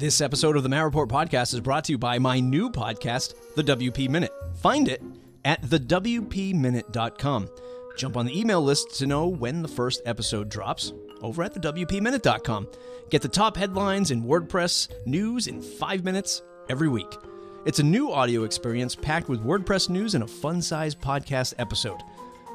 [0.00, 3.34] This episode of the Matt Report podcast is brought to you by my new podcast,
[3.54, 4.32] The WP Minute.
[4.62, 5.02] Find it
[5.44, 7.50] at thewpminute.com.
[7.98, 12.68] Jump on the email list to know when the first episode drops over at thewpminute.com.
[13.10, 16.40] Get the top headlines in WordPress news in five minutes
[16.70, 17.18] every week.
[17.66, 22.00] It's a new audio experience packed with WordPress news and a fun sized podcast episode.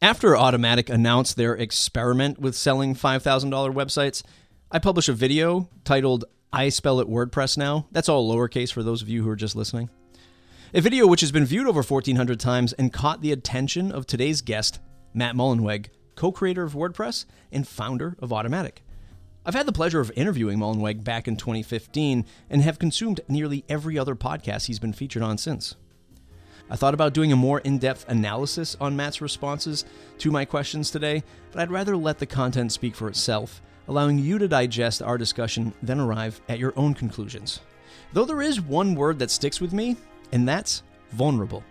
[0.01, 4.23] After Automattic announced their experiment with selling $5,000 websites,
[4.71, 7.87] I published a video titled I Spell It WordPress Now.
[7.91, 9.89] That's all lowercase for those of you who are just listening.
[10.73, 14.41] A video which has been viewed over 1,400 times and caught the attention of today's
[14.41, 14.79] guest,
[15.13, 18.77] Matt Mullenweg, co creator of WordPress and founder of Automattic.
[19.45, 23.97] I've had the pleasure of interviewing Mullenweg back in 2015 and have consumed nearly every
[23.97, 25.75] other podcast he's been featured on since.
[26.71, 29.83] I thought about doing a more in depth analysis on Matt's responses
[30.19, 34.39] to my questions today, but I'd rather let the content speak for itself, allowing you
[34.39, 37.59] to digest our discussion, then arrive at your own conclusions.
[38.13, 39.97] Though there is one word that sticks with me,
[40.31, 41.61] and that's vulnerable.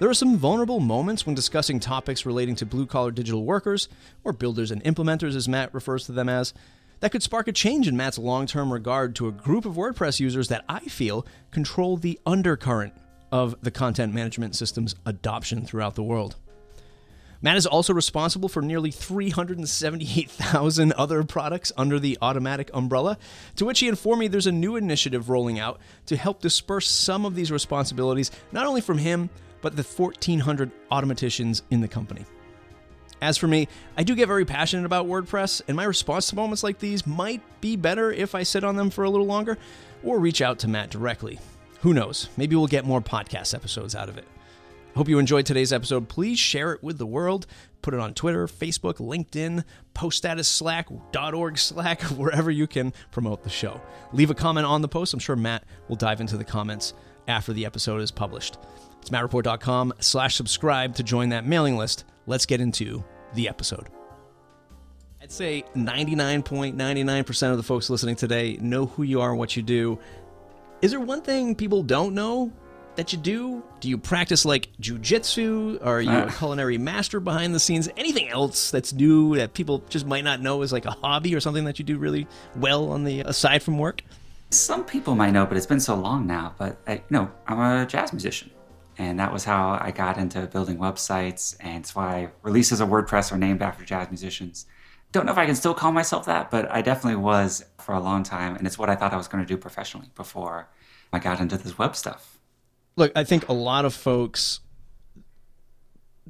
[0.00, 3.88] There are some vulnerable moments when discussing topics relating to blue collar digital workers,
[4.24, 6.52] or builders and implementers as Matt refers to them as,
[6.98, 10.18] that could spark a change in Matt's long term regard to a group of WordPress
[10.18, 12.94] users that I feel control the undercurrent
[13.32, 16.36] of the content management system's adoption throughout the world.
[17.42, 23.16] Matt is also responsible for nearly 378,000 other products under the Automattic umbrella,
[23.56, 27.24] to which he informed me there's a new initiative rolling out to help disperse some
[27.24, 29.30] of these responsibilities, not only from him,
[29.62, 32.26] but the 1,400 Automatticians in the company.
[33.22, 36.62] As for me, I do get very passionate about WordPress, and my response to moments
[36.62, 39.56] like these might be better if I sit on them for a little longer
[40.02, 41.38] or reach out to Matt directly.
[41.80, 42.28] Who knows?
[42.36, 44.26] Maybe we'll get more podcast episodes out of it.
[44.94, 46.08] I Hope you enjoyed today's episode.
[46.08, 47.46] Please share it with the world.
[47.80, 49.64] Put it on Twitter, Facebook, LinkedIn,
[49.94, 53.80] post status Slack, .org Slack, wherever you can promote the show.
[54.12, 55.14] Leave a comment on the post.
[55.14, 56.92] I'm sure Matt will dive into the comments
[57.26, 58.58] after the episode is published.
[59.00, 62.04] It's mattreport.com slash subscribe to join that mailing list.
[62.26, 63.02] Let's get into
[63.34, 63.88] the episode.
[65.22, 69.62] I'd say 99.99% of the folks listening today know who you are, and what you
[69.62, 69.98] do.
[70.82, 72.50] Is there one thing people don't know
[72.96, 73.62] that you do?
[73.80, 75.84] Do you practice like jujitsu?
[75.84, 76.30] Are you a Uh.
[76.30, 77.88] culinary master behind the scenes?
[77.96, 81.40] Anything else that's new that people just might not know is like a hobby or
[81.40, 82.26] something that you do really
[82.56, 84.02] well on the aside from work?
[84.50, 86.54] Some people might know, but it's been so long now.
[86.58, 88.50] But I, you know, I'm a jazz musician,
[88.98, 93.30] and that was how I got into building websites, and it's why releases of WordPress
[93.32, 94.66] are named after jazz musicians.
[95.12, 98.00] Don't know if I can still call myself that, but I definitely was for a
[98.00, 100.68] long time, and it's what I thought I was going to do professionally before
[101.12, 102.38] I got into this web stuff.
[102.96, 104.60] Look, I think a lot of folks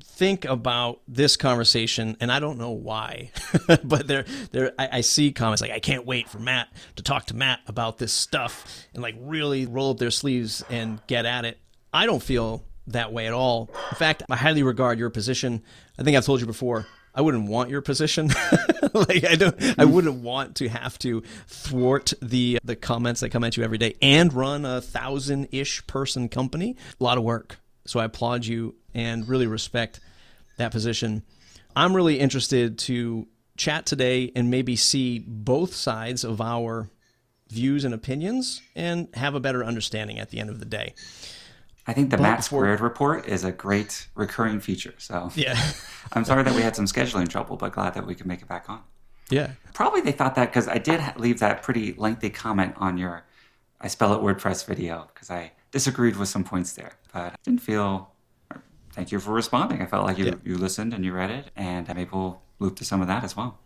[0.03, 3.33] think about this conversation, and I don't know why,
[3.85, 7.27] but there, there, I, I see comments like, "I can't wait for Matt to talk
[7.27, 11.45] to Matt about this stuff," and like really roll up their sleeves and get at
[11.45, 11.59] it.
[11.93, 13.71] I don't feel that way at all.
[13.91, 15.63] In fact, I highly regard your position.
[15.99, 16.87] I think I've told you before.
[17.15, 18.28] I wouldn't want your position.
[18.94, 19.91] like I don't I mm.
[19.91, 23.94] wouldn't want to have to thwart the the comments that come at you every day
[24.00, 26.77] and run a thousand ish person company.
[27.01, 27.59] A lot of work.
[27.86, 30.01] So I applaud you and really respect
[30.59, 31.22] that position.
[31.74, 36.91] I'm really interested to chat today and maybe see both sides of our
[37.48, 40.95] views and opinions and have a better understanding at the end of the day.
[41.91, 44.95] I think the Matt Squared report is a great recurring feature.
[44.98, 45.60] So Yeah.
[46.13, 48.47] I'm sorry that we had some scheduling trouble, but glad that we could make it
[48.48, 48.81] back on.
[49.28, 49.51] yeah.
[49.75, 53.25] Probably they thought that because I did leave that pretty lengthy comment on your
[53.81, 57.63] I spell it WordPress video because I disagreed with some points there, but I didn't
[57.63, 58.13] feel.
[58.92, 59.83] Thank you for responding.
[59.83, 60.34] I felt like you, Yeah.
[60.45, 63.37] you listened and you read it, and maybe we'll loop to some of that as
[63.37, 63.59] well.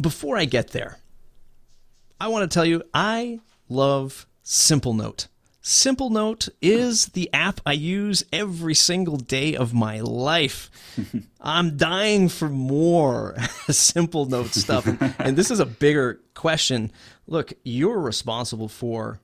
[0.00, 0.98] before I get there,
[2.20, 5.26] I want to tell you I love Simplenote.
[5.68, 10.70] Simplenote is the app I use every single day of my life.
[11.42, 13.34] I'm dying for more
[13.68, 14.86] Simplenote stuff.
[15.20, 16.90] And, this is a bigger question.
[17.26, 19.20] Look, you're responsible for,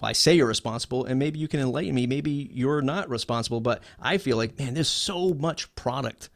[0.00, 2.06] well, I say you're responsible, and maybe you can enlighten me.
[2.06, 6.30] Maybe you're not responsible, but I feel like, man, there's so much product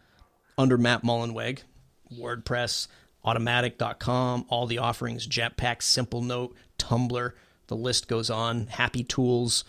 [0.59, 1.61] under Matt Mullenweg,
[2.13, 2.89] WordPress,
[3.25, 7.33] Automattic.com, all the offerings, Jetpack, Simplenote, Tumblr
[7.67, 8.67] the list goes on.
[8.67, 9.65] Happy Tools,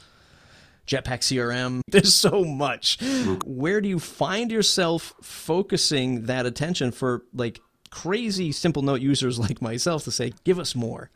[0.87, 1.81] Jetpack CRM.
[1.87, 2.97] There's so much.
[3.45, 10.03] Where do you find yourself focusing that attention for like crazy Simplenote users like myself
[10.05, 11.09] to say, give us more?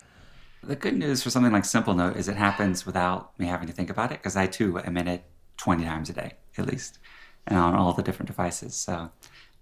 [0.64, 3.90] The good news for something like Simplenote is it happens without me having to think
[3.90, 5.24] about it because I too am in it
[5.58, 7.00] 20 times a day at least
[7.46, 8.76] and on all the different devices.
[8.76, 9.10] So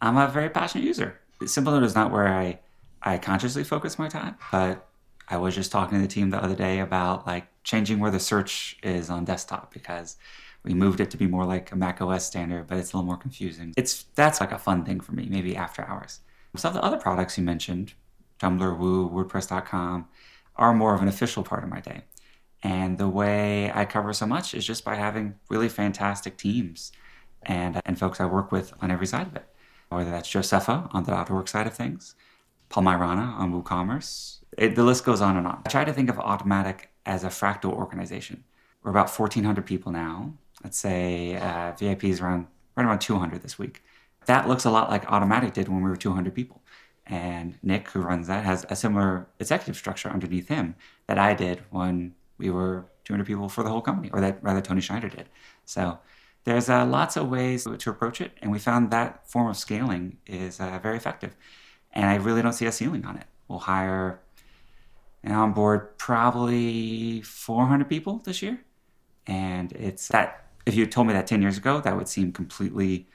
[0.01, 1.19] I'm a very passionate user.
[1.41, 2.59] Simplenote is not where I,
[3.01, 4.88] I consciously focus my time, but
[5.27, 8.19] I was just talking to the team the other day about like changing where the
[8.19, 10.18] search is on desktop because
[10.63, 13.07] we moved it to be more like a Mac OS standard, but it's a little
[13.07, 13.74] more confusing.
[13.77, 16.22] It's that's like a fun thing for me, maybe after hours.
[16.56, 17.94] Some of the other products you mentioned,
[18.39, 20.07] Tumblr, Woo, WordPress.com,
[20.56, 22.04] are more of an official part of my day.
[22.63, 26.92] And the way I cover so much is just by having really fantastic teams
[27.44, 29.45] and, and folks I work with on every side of it.
[29.89, 32.16] Whether that's Josepha on the .org side of things,
[32.75, 35.62] Paul Maiorana on WooCommerce, it, the list goes on and on.
[35.66, 38.44] I try to think of Automattic as a fractal organization.
[38.83, 40.33] We're about 1,400 people now.
[40.62, 43.81] Let's say uh, VIPs around right around 200 this week.
[44.25, 46.63] That looks a lot like Automattic did when we were 200 people.
[47.07, 50.75] And Nick, who runs that, has a similar executive structure underneath him
[51.07, 54.60] that I did when we were 200 people for the whole company, or that rather
[54.60, 55.30] Toni Schneider did.
[55.63, 56.00] So
[56.44, 60.18] there's uh, lots of ways to approach it, and we found that form of scaling
[60.27, 61.38] is uh, very effective.
[61.95, 63.25] And I really don't see a ceiling on it.
[63.47, 64.19] We'll hire
[65.24, 68.59] and onboard probably 400 people this year.
[69.27, 73.07] And it's that, if you told me that 10 years ago, that would seem completely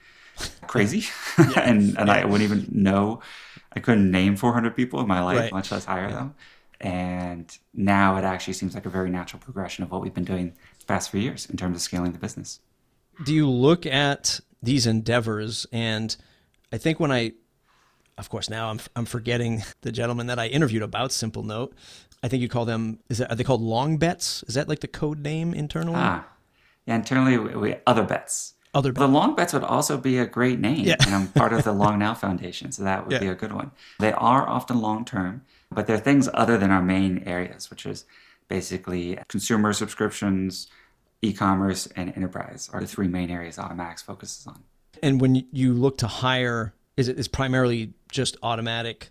[0.67, 1.05] crazy.
[1.57, 2.15] and and yeah.
[2.15, 3.21] I wouldn't even know,
[3.73, 5.53] I couldn't name 400 people in my life, right.
[5.53, 6.15] much less hire yeah.
[6.15, 6.35] them.
[6.81, 10.55] And now it actually seems like a very natural progression of what we've been doing
[10.79, 12.61] the past few years in terms of scaling the business.
[13.25, 15.67] Do you look at these endeavors?
[15.73, 16.17] And
[16.73, 17.33] I think when I
[18.19, 21.73] of course, now I'm, I'm forgetting the gentleman that I interviewed about Simplenote.
[22.23, 24.45] I think you call them, is that, are they called long bets?
[24.47, 25.97] Is that like the code name internally?
[25.97, 26.27] Ah,
[26.87, 28.55] yeah, internally, we, we other bets.
[28.75, 29.01] Other bets.
[29.01, 30.85] The long bets would also be a great name.
[30.87, 30.97] Yeah.
[31.01, 33.19] and I'm part of the Long Now Foundation, so that would yeah.
[33.19, 33.73] be a good one.
[33.99, 38.05] They are often long term, but they're things other than our main areas, which is
[38.49, 40.69] basically consumer subscriptions,
[41.23, 44.63] e-commerce, and enterprise are the three main areas Automattic focuses on.
[45.03, 49.09] And when you look to hire is it is primarily just Automattic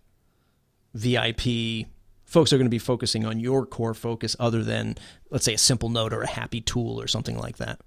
[0.94, 1.88] VIP
[2.26, 4.96] folks are going to be focusing on your core focus other than
[5.32, 7.80] let's say a Simplenote or a happy tool or something like that.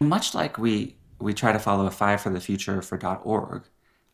[0.00, 2.98] Much like we we try to follow a five for the future for.
[3.24, 3.64] org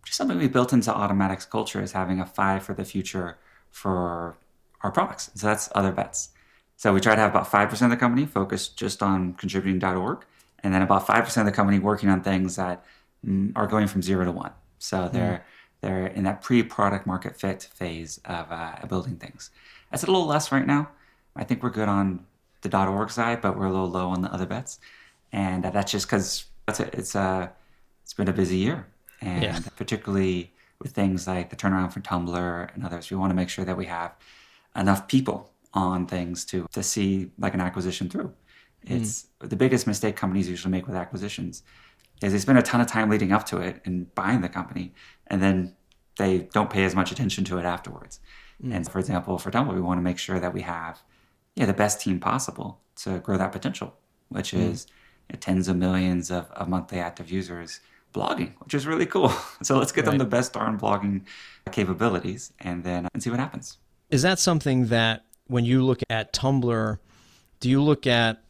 [0.03, 3.37] which is something we built into automattic's culture is having a five for the future
[3.71, 4.37] for
[4.83, 5.31] our products.
[5.35, 6.31] So that's other bets.
[6.77, 10.25] So we try to have about 5% of the company focused just on contributing.org
[10.63, 12.85] and then about 5% of the company working on things that
[13.27, 15.17] mm, are going from zero to one so mm-hmm.
[15.17, 15.45] they're
[15.81, 19.51] they're in that pre-product market fit phase of uh, building things.
[19.91, 20.89] That's a little less right now.
[21.37, 22.27] I think we're good on
[22.63, 24.81] the .org side, but we're a little low on the other bets,
[25.33, 27.53] and uh, that's just because it's a, it's a
[28.03, 28.87] it's been a busy year,
[29.21, 29.61] and yeah.
[29.77, 33.65] particularly with things like the turnaround for Tumblr and others, we want to make sure
[33.65, 34.15] that we have
[34.77, 38.33] enough people on things to to see like an acquisition through.
[38.83, 39.49] It's mm.
[39.49, 41.63] the biggest mistake companies usually make with acquisitions
[42.23, 44.93] is they spend a ton of time leading up to it and buying the company,
[45.29, 45.77] and then
[46.17, 48.21] they don't pay as much attention to it afterwards.
[48.63, 48.75] Mm.
[48.75, 51.01] And for example, for Tumblr, we want to make sure that we have
[51.55, 53.95] yeah, the best team possible to grow that potential,
[54.29, 54.71] which mm.
[54.71, 54.87] is
[55.29, 57.81] you know, tens of millions of, of, monthly active users
[58.15, 59.33] blogging, which is really cool.
[59.63, 60.13] So let's get right.
[60.13, 61.25] them the best darn blogging
[61.73, 63.79] capabilities and then and see what happens.
[64.11, 66.99] Is that something that when you look at Tumblr,
[67.61, 68.43] do you look at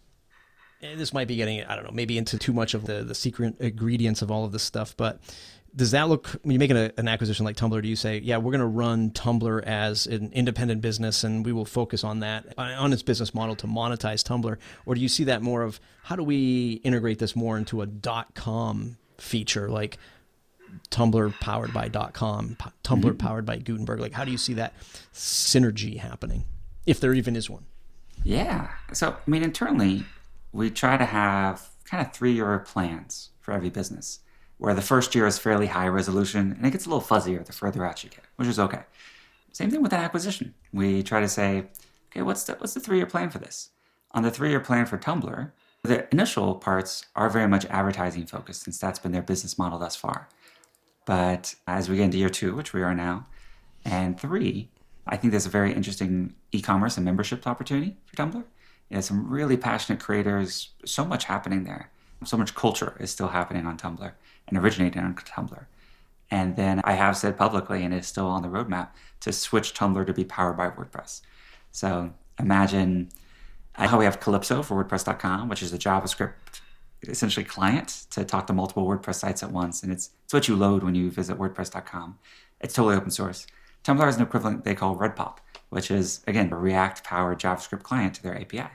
[0.80, 3.58] this might be getting I don't know maybe into too much of the the secret
[3.60, 5.20] ingredients of all of this stuff, but
[5.76, 7.80] does that look when you make an, an acquisition like Tumblr?
[7.82, 11.52] Do you say, yeah, we're going to run Tumblr as an independent business and we
[11.52, 14.56] will focus on that on its business model to monetize Tumblr,
[14.86, 17.86] or do you see that more of how do we integrate this more into a
[17.86, 19.98] dot com feature like
[20.90, 23.16] Tumblr powered by dot com, Tumblr mm-hmm.
[23.16, 24.00] powered by Gutenberg?
[24.00, 24.74] Like, how do you see that
[25.12, 26.44] synergy happening,
[26.86, 27.66] if there even is one?
[28.24, 28.70] Yeah.
[28.92, 30.04] So, I mean, internally,
[30.52, 34.20] we try to have kind of three year plans for every business,
[34.58, 37.52] where the first year is fairly high resolution and it gets a little fuzzier the
[37.52, 38.82] further out you get, which is okay.
[39.52, 40.54] Same thing with an acquisition.
[40.72, 41.68] We try to say,
[42.10, 43.70] okay, what's the, what's the three year plan for this?
[44.12, 45.50] On the three year plan for Tumblr,
[45.84, 49.96] the initial parts are very much advertising focused since that's been their business model thus
[49.96, 50.28] far.
[51.06, 53.26] But as we get into year two, which we are now,
[53.84, 54.70] and three,
[55.06, 58.44] I think there's a very interesting e commerce and membership opportunity for Tumblr.
[58.90, 61.90] Know, some really passionate creators, so much happening there.
[62.24, 64.12] So much culture is still happening on Tumblr
[64.48, 65.66] and originating on Tumblr.
[66.30, 68.88] And then I have said publicly, and it's still on the roadmap,
[69.20, 71.22] to switch Tumblr to be powered by WordPress.
[71.70, 73.10] So imagine
[73.74, 76.32] how we have Calypso for WordPress.com, which is a JavaScript
[77.06, 79.82] essentially client to talk to multiple WordPress sites at once.
[79.82, 82.18] And it's, it's what you load when you visit WordPress.com.
[82.60, 83.46] It's totally open source.
[83.84, 85.36] Tumblr has an equivalent they call Redpop,
[85.70, 88.70] which is, again, a React powered JavaScript client to their API.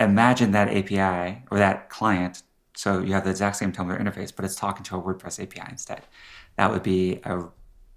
[0.00, 2.42] Imagine that API or that client.
[2.76, 5.70] So you have the exact same Tumblr interface, but it's talking to a WordPress API
[5.70, 6.02] instead.
[6.56, 7.44] That would be a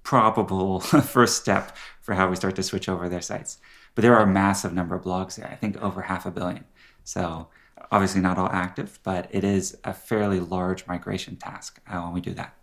[0.04, 3.58] probable first step for how we start to switch over their sites.
[3.96, 6.66] But there are a massive number of blogs there, I think over half a billion.
[7.04, 7.48] So
[7.92, 12.22] obviously not all active, but it is a fairly large migration task uh, when we
[12.22, 12.54] do that.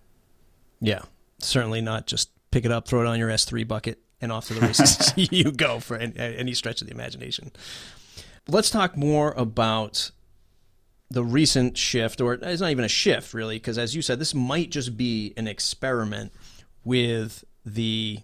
[0.80, 1.02] Yeah,
[1.38, 4.54] certainly not just pick it up, throw it on your S3 bucket, and off to
[4.54, 7.52] the races you go for any stretch of the imagination.
[8.48, 10.10] Let's talk more about
[11.10, 14.34] the recent shift, or it's not even a shift really, because as you said, this
[14.34, 16.32] might just be an experiment
[16.84, 18.18] with the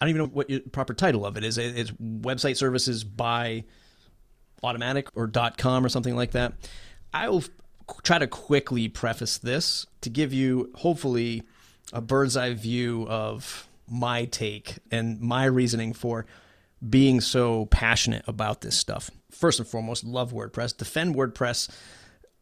[0.00, 1.58] I don't even know what your proper title of it is.
[1.58, 3.64] It's website services by
[4.62, 6.52] Automattic or .com or something like that.
[7.12, 7.44] I will
[8.02, 11.42] try to quickly preface this to give you hopefully
[11.92, 16.26] a bird's eye view of my take and my reasoning for
[16.88, 19.10] being so passionate about this stuff.
[19.30, 21.68] First and foremost, love WordPress, defend WordPress.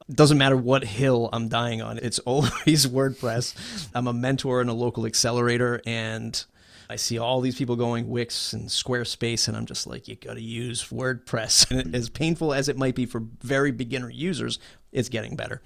[0.09, 3.89] Doesn't matter what hill I'm dying on, it's always WordPress.
[3.95, 6.45] I'm a mentor in a local accelerator and
[6.89, 10.35] I see all these people going Wix and Squarespace, and I'm just like, you got
[10.35, 11.71] to use WordPress.
[11.77, 14.59] And as painful as it might be for very beginner users,
[14.93, 15.63] it's getting better.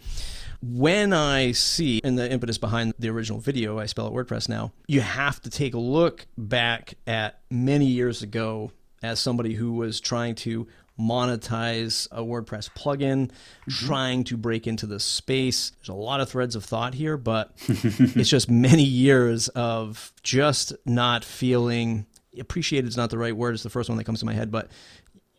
[0.63, 4.73] When I see, in the impetus behind the original video, I spell it WordPress now,
[4.89, 8.73] you have to take a look back at many years ago
[9.03, 10.67] as somebody who was trying to
[11.01, 13.87] monetize a WordPress plugin, mm-hmm.
[13.87, 15.71] trying to break into the space.
[15.71, 20.73] There's a lot of threads of thought here, but it's just many years of just
[20.85, 22.07] not feeling
[22.39, 23.55] appreciated is not the right word.
[23.55, 24.71] It's the first one that comes to my head, but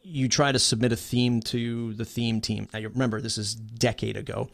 [0.04, 2.68] you try to submit a theme to the theme team.
[2.74, 4.50] Now, remember, this is decade ago.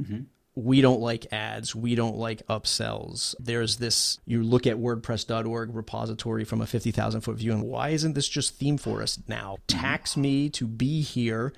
[0.00, 0.22] Mm-hmm
[0.64, 3.34] we don't like ads, we don't like upsells.
[3.38, 8.14] There's this, you look at WordPress.org repository from a 50,000 foot view, and why isn't
[8.14, 9.58] this just theme for us now?
[9.66, 11.52] Tax me to be here,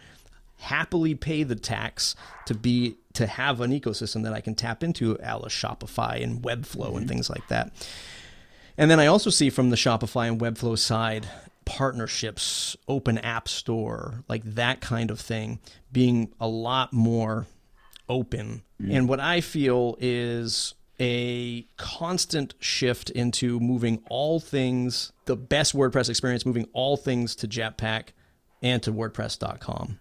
[0.58, 2.14] happily pay the tax
[2.46, 6.42] to be to have an ecosystem that I can tap into, a la Shopify and
[6.42, 6.98] Webflow mm-hmm.
[6.98, 7.72] and things like that.
[8.78, 11.28] And then I also see from the Shopify and Webflow side
[11.64, 15.60] partnerships, open app store, like that kind of thing,
[15.92, 17.46] being a lot more
[18.08, 18.62] open.
[18.80, 18.96] Mm.
[18.96, 26.08] And what I feel is a constant shift into moving all things, the best WordPress
[26.08, 28.08] experience, moving all things to Jetpack
[28.62, 29.98] and to WordPress.com.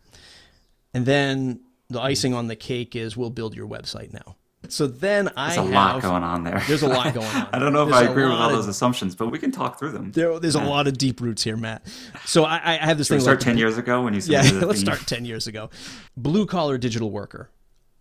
[0.94, 4.36] And then the icing on the cake is we'll build your website now.
[4.70, 6.62] So then I there's a have, lot going on there.
[6.68, 7.48] There's a lot going on.
[7.52, 9.52] I don't know if there's I agree with all of, those assumptions, but we can
[9.52, 10.12] talk through them.
[10.12, 10.66] There, there's yeah.
[10.66, 11.88] a lot of deep roots here, Matt.
[12.26, 13.22] So I, I have this Should thing.
[13.22, 14.44] Start like, ten years ago when you yeah.
[14.64, 15.72] let's start ten years ago.
[16.16, 17.50] Blue collar digital worker.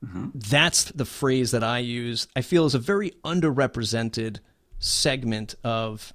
[0.04, 0.28] Mm-hmm.
[0.35, 2.26] That's the phrase that I use.
[2.35, 4.38] I feel is a very underrepresented
[4.78, 6.12] segment of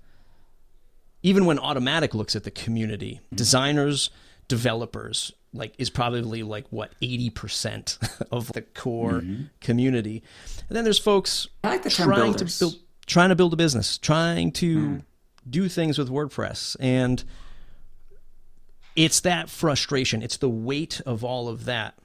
[1.22, 3.36] even when Automattic looks at the community, mm-hmm.
[3.36, 4.10] designers,
[4.48, 9.44] developers, like is probably like what 80% of the core mm-hmm.
[9.62, 10.24] community.
[10.68, 12.76] And then there's folks like the trying to build
[13.06, 15.04] trying to build a business, trying to mm.
[15.48, 17.24] do things with WordPress and
[18.96, 21.96] it's that frustration, it's the weight of all of that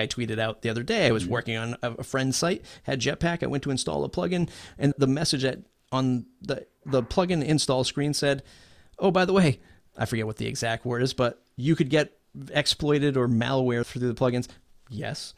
[0.00, 1.06] I tweeted out the other day.
[1.06, 1.32] I was mm-hmm.
[1.32, 3.42] working on a, friend's site, had Jetpack.
[3.42, 5.60] I went to install a plugin, and the message that
[5.92, 8.42] on the the plugin install screen said,
[8.98, 9.60] "Oh, by the way,
[9.96, 12.12] I forget what the exact word is, but you could get
[12.50, 14.48] exploited or malware through the plugins."
[14.88, 15.34] Yes.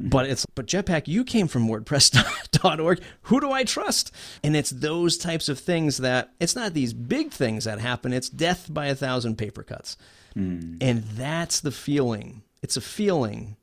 [0.00, 0.08] Mm-hmm.
[0.08, 3.00] But it's but Jetpack, you came from WordPress.org.
[3.22, 4.12] Who do I trust?
[4.42, 8.12] And it's those types of things that it's not these big things that happen.
[8.12, 9.96] It's death by a thousand paper cuts,
[10.36, 10.76] mm.
[10.80, 12.42] and that's the feeling.
[12.62, 13.56] It's a feeling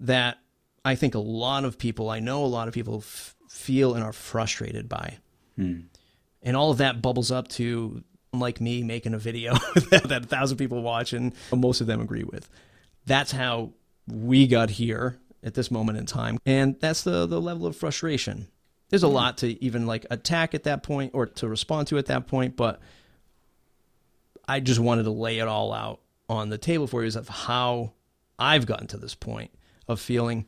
[0.00, 0.38] that
[0.84, 4.04] I think a lot of people, I know a lot of people f- feel and
[4.04, 5.18] are frustrated by.
[5.56, 5.80] Hmm.
[6.42, 8.02] And all of that bubbles up to
[8.32, 9.52] like me making a video
[9.90, 12.48] that a thousand people watch and most of them agree with.
[13.06, 13.72] That's how
[14.06, 16.38] we got here at this moment in time.
[16.46, 18.48] And that's the, the level of frustration.
[18.88, 19.14] There's a hmm.
[19.14, 22.56] lot to even like attack at that point or to respond to at that point,
[22.56, 22.80] but
[24.46, 27.28] I just wanted to lay it all out on the table for you is of
[27.28, 27.92] how
[28.38, 29.50] I've gotten to this point
[29.88, 30.46] of feeling,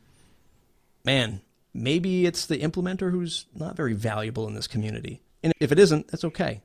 [1.03, 1.41] man,
[1.73, 5.21] maybe it's the implementer who's not very valuable in this community.
[5.43, 6.61] And if it isn't, that's okay.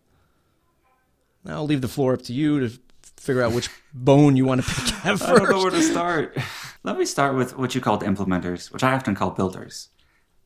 [1.45, 2.79] Now I'll leave the floor up to you to
[3.17, 5.23] figure out which bone you want to pick at first.
[5.25, 6.37] I don't know where to start.
[6.83, 9.89] Let me start with what you called implementers, which I often call builders.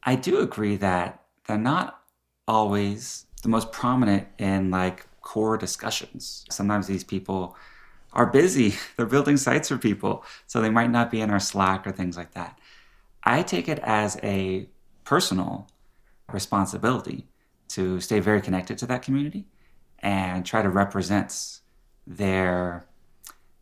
[0.03, 2.01] I do agree that they're not
[2.47, 6.45] always the most prominent in like core discussions.
[6.51, 7.57] Sometimes these people
[8.13, 8.75] are busy.
[8.97, 12.17] They're building sites for people, so they might not be in our Slack or things
[12.17, 12.59] like that.
[13.25, 14.69] I take it as a
[15.05, 15.69] personal
[16.33, 17.27] responsibility
[17.69, 19.47] to stay very connected to that community
[19.99, 21.61] and try to represent
[22.07, 22.87] their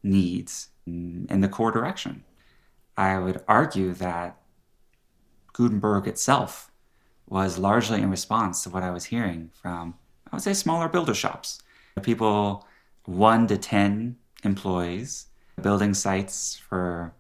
[0.03, 2.25] needs in the core direction.
[2.97, 4.39] I would argue that
[5.53, 6.71] Gutenberg itself
[7.27, 9.95] was largely in response to what I was hearing from,
[10.33, 11.61] I would say, smaller builder shops.
[12.03, 12.67] People,
[13.05, 15.27] one to 10 employees,
[15.61, 17.13] building sites for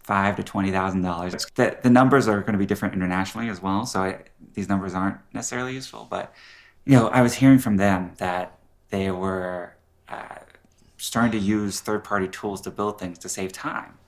[0.00, 1.46] five to twenty thousand dollars.
[1.54, 4.18] The, the numbers are going to be different internationally as well, so I,
[4.54, 6.06] these numbers aren't necessarily useful.
[6.08, 6.32] But
[6.84, 8.58] you know, I was hearing from them that
[8.90, 9.74] they were
[10.08, 10.36] uh,
[10.96, 13.98] starting to use third-party tools to build things to save time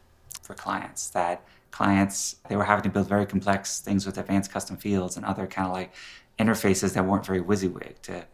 [0.43, 1.11] for clients.
[1.11, 5.25] That clients they were having to build very complex things with advanced custom fields and
[5.25, 5.93] other kind of like
[6.39, 8.25] interfaces that weren't very WYSIWYG to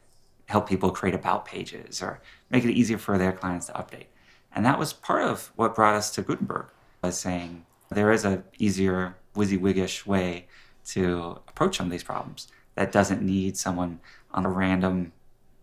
[0.46, 4.06] help people create about pages or make it easier for their clients to update.
[4.54, 6.66] And that was part of what brought us to Gutenberg,
[7.02, 10.46] was saying there is a easier WYSIWYGish way
[10.86, 14.00] to approach some of these problems that doesn't need someone
[14.30, 15.12] on a random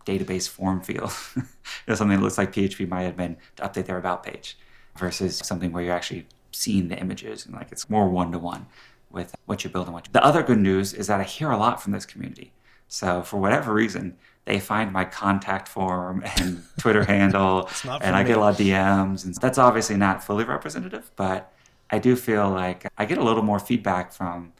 [0.06, 1.12] database form field.
[1.36, 1.42] you
[1.88, 4.58] know, something that looks like PHP been to update their about page
[4.96, 8.66] versus something where you're actually seeing the images and like it's more one to one
[9.10, 10.12] with what you build and what you.
[10.12, 12.52] The other good news is that I hear a lot from this community.
[12.88, 17.68] So for whatever reason, they find my contact form and Twitter handle,
[18.02, 21.52] and I get a lot of DMs, and that's obviously not fully representative, but
[21.90, 24.52] I do feel like I get a little more feedback from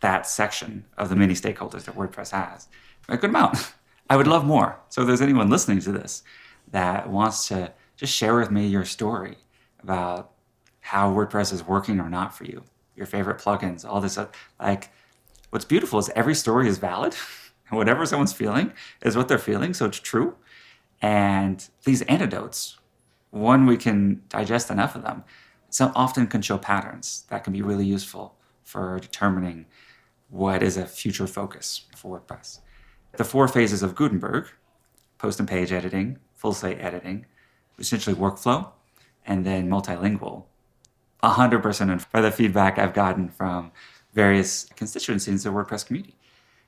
[0.00, 2.68] that section of the many stakeholders that WordPress has.
[3.08, 3.72] A good amount.
[4.10, 4.78] I would love more.
[4.88, 6.22] So if there's anyone listening to this
[6.70, 9.36] that wants to just share with me your story
[9.82, 10.30] about
[10.80, 12.62] how WordPress is working or not for you,
[12.96, 14.12] your favorite plugins, all this.
[14.12, 14.90] Stuff, like,
[15.50, 17.14] what's beautiful is every story is valid.
[17.70, 20.36] Whatever someone's feeling is what they're feeling, so it's true.
[21.02, 22.78] And these antidotes,
[23.30, 25.24] one we can digest enough of them,
[25.70, 29.66] some often can show patterns that can be really useful for determining
[30.30, 32.60] what is a future focus for WordPress.
[33.12, 34.48] The four phases of Gutenberg
[35.18, 37.26] post and page editing, full site editing,
[37.78, 38.70] essentially workflow,
[39.26, 40.44] and then multilingual
[41.22, 43.72] 100% by the feedback I've gotten from
[44.12, 46.17] various constituencies of the WordPress community.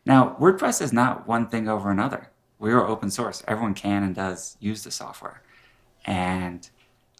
[0.06, 2.30] Now, WordPress is not one thing over another.
[2.58, 3.42] We are open source.
[3.46, 5.42] Everyone can and does use the software.
[6.06, 6.68] And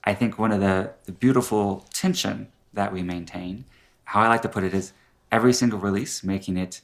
[0.05, 3.65] I think one of the, the beautiful tension that we maintain,
[4.05, 4.93] how I like to put it is
[5.31, 6.81] every single release making it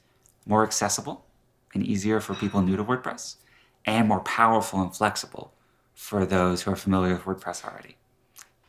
[0.46, 1.24] more accessible
[1.74, 3.37] and easier for people new to WordPress
[3.85, 5.52] and more powerful and flexible
[5.94, 7.96] for those who are familiar with WordPress already.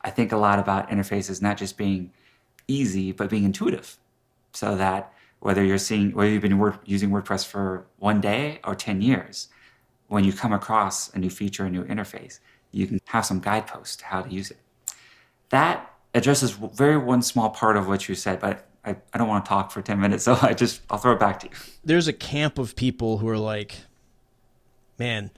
[0.01, 2.11] I think a lot about interfaces not just being
[2.67, 3.97] easy, but being intuitive
[4.53, 5.13] so that
[5.47, 9.47] whether you're seeing whether you've been word, using WordPress for one day or 10 years,
[10.07, 12.39] when you come across a new feature, a new interface,
[12.73, 14.57] you can have some guideposts to how to use it.
[15.47, 19.45] That addresses very one small part of what you said, but I, I don't want
[19.45, 21.53] to talk for 10 minutes, so I just I'll throw it back to you.
[21.81, 23.75] There's a camp of people who are like,
[24.99, 25.31] man,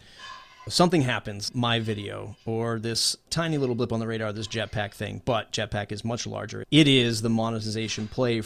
[0.67, 5.22] something happens, my video, or this tiny little blip on the radar, this jetpack thing,
[5.24, 6.63] but jetpack is much larger.
[6.72, 8.41] It is the monetization play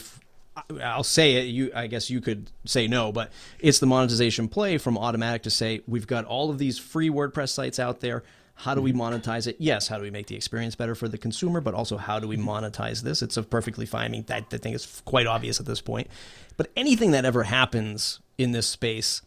[0.82, 1.46] I'll say it.
[1.46, 5.50] You, I guess you could say no, but it's the monetization play from Automattic to
[5.50, 8.22] say we've got all of these free WordPress sites out there.
[8.56, 9.00] How do we mm-hmm.
[9.00, 9.56] monetize it?
[9.58, 12.28] Yes, how do we make the experience better for the consumer, but also how do
[12.28, 12.48] we mm-hmm.
[12.48, 13.20] monetize this?
[13.20, 14.04] It's a perfectly fine.
[14.04, 16.08] I mean, that, that thing is quite obvious at this point.
[16.56, 19.22] But anything that ever happens in this space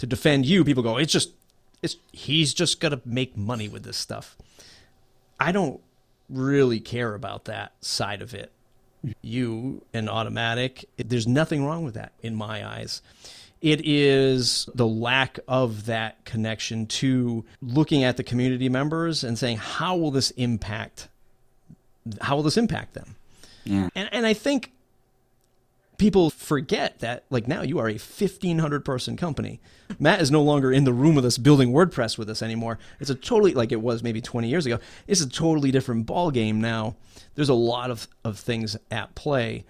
[0.00, 1.30] to defend you, people go, it's just,
[1.80, 4.36] it's he's just gonna make money with this stuff.
[5.38, 5.80] I don't
[6.28, 8.52] really care about that side of it
[9.22, 10.84] you and Automattic.
[10.96, 13.02] There's nothing wrong with that in my eyes.
[13.60, 19.58] It is the lack of that connection to looking at the community members and saying,
[19.58, 21.08] how will this impact?
[22.22, 23.16] How will this impact them?
[23.64, 23.90] Yeah.
[23.94, 24.72] And, and I think
[26.00, 29.60] people forget that like now you are a 1500 person company.
[29.98, 32.78] Matt is no longer in the room with us building wordpress with us anymore.
[33.00, 34.78] It's a totally like it was maybe 20 years ago.
[35.06, 36.96] It's a totally different ball game now.
[37.34, 39.66] There's a lot of, of things at play.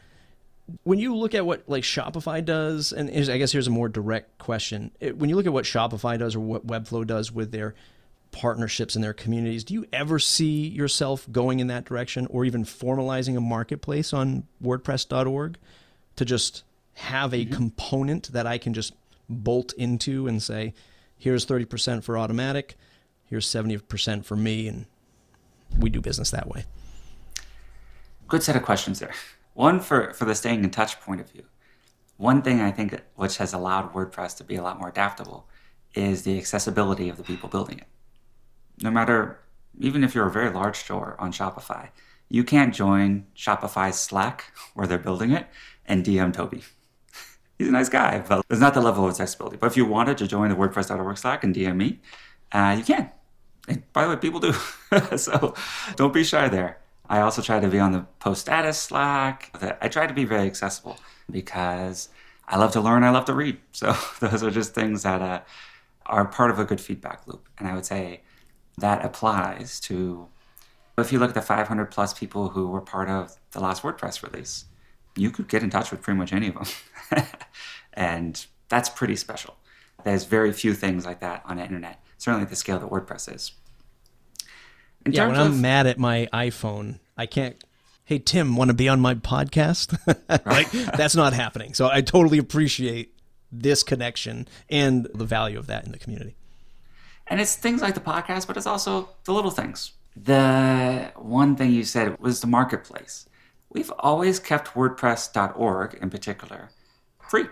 [0.84, 4.38] When you look at what like shopify does and i guess here's a more direct
[4.38, 4.92] question.
[5.00, 7.74] When you look at what shopify does or what webflow does with their
[8.30, 9.64] partnerships and their communities.
[9.64, 14.44] Do you ever see yourself going in that direction or even formalizing a marketplace on
[14.62, 15.58] WordPress.org
[16.20, 17.54] to just have a mm-hmm.
[17.54, 18.92] component that I can just
[19.26, 20.74] bolt into and say,
[21.16, 22.72] here's 30% for Automattic,
[23.24, 24.84] here's 70% for me, and
[25.78, 26.66] we do business that way?
[28.28, 29.14] Good set of questions there.
[29.54, 31.44] One for, for the staying in touch point of view.
[32.18, 35.46] One thing I think which has allowed WordPress to be a lot more adaptable
[35.94, 37.86] is the accessibility of the people building it.
[38.82, 39.40] No matter,
[39.78, 41.88] even if you're a very large store on Shopify,
[42.28, 45.46] you can't join Shopify's Slack where they're building it
[45.90, 46.62] and DM Tobi.
[47.58, 49.56] He's a nice guy, but there's not the level of accessibility.
[49.58, 52.00] But if you wanted to join the WordPress.org Slack and DM me,
[52.52, 53.10] uh, you can.
[53.68, 54.52] And by the way, people do.
[55.16, 55.54] so
[55.96, 56.78] don't be shy there.
[57.08, 59.50] I also try to be on the post status Slack.
[59.82, 60.96] I try to be very accessible
[61.28, 62.08] because
[62.46, 63.58] I love to learn, I love to read.
[63.72, 65.40] So those are just things that uh,
[66.06, 67.48] are part of a good feedback loop.
[67.58, 68.22] And I would say
[68.78, 70.28] that applies to
[70.98, 74.22] if you look at the 500 plus people who were part of the last WordPress
[74.22, 74.66] release,
[75.16, 77.24] you could get in touch with pretty much any of them.
[77.94, 79.56] and that's pretty special.
[80.04, 83.34] There's very few things like that on the internet, certainly at the scale that WordPress
[83.34, 83.52] is.
[85.04, 87.62] In yeah, when of, I'm mad at my iPhone, I can't
[88.10, 89.96] hey Tim, want to be on my podcast?
[90.44, 91.74] like that's not happening.
[91.74, 93.14] So I totally appreciate
[93.52, 96.34] this connection and the value of that in the community.
[97.28, 99.92] And it's things like the podcast, but it's also the little things.
[100.16, 103.26] The one thing you said was the marketplace.
[103.70, 106.70] We've always kept WordPress.org in particular
[107.28, 107.46] free.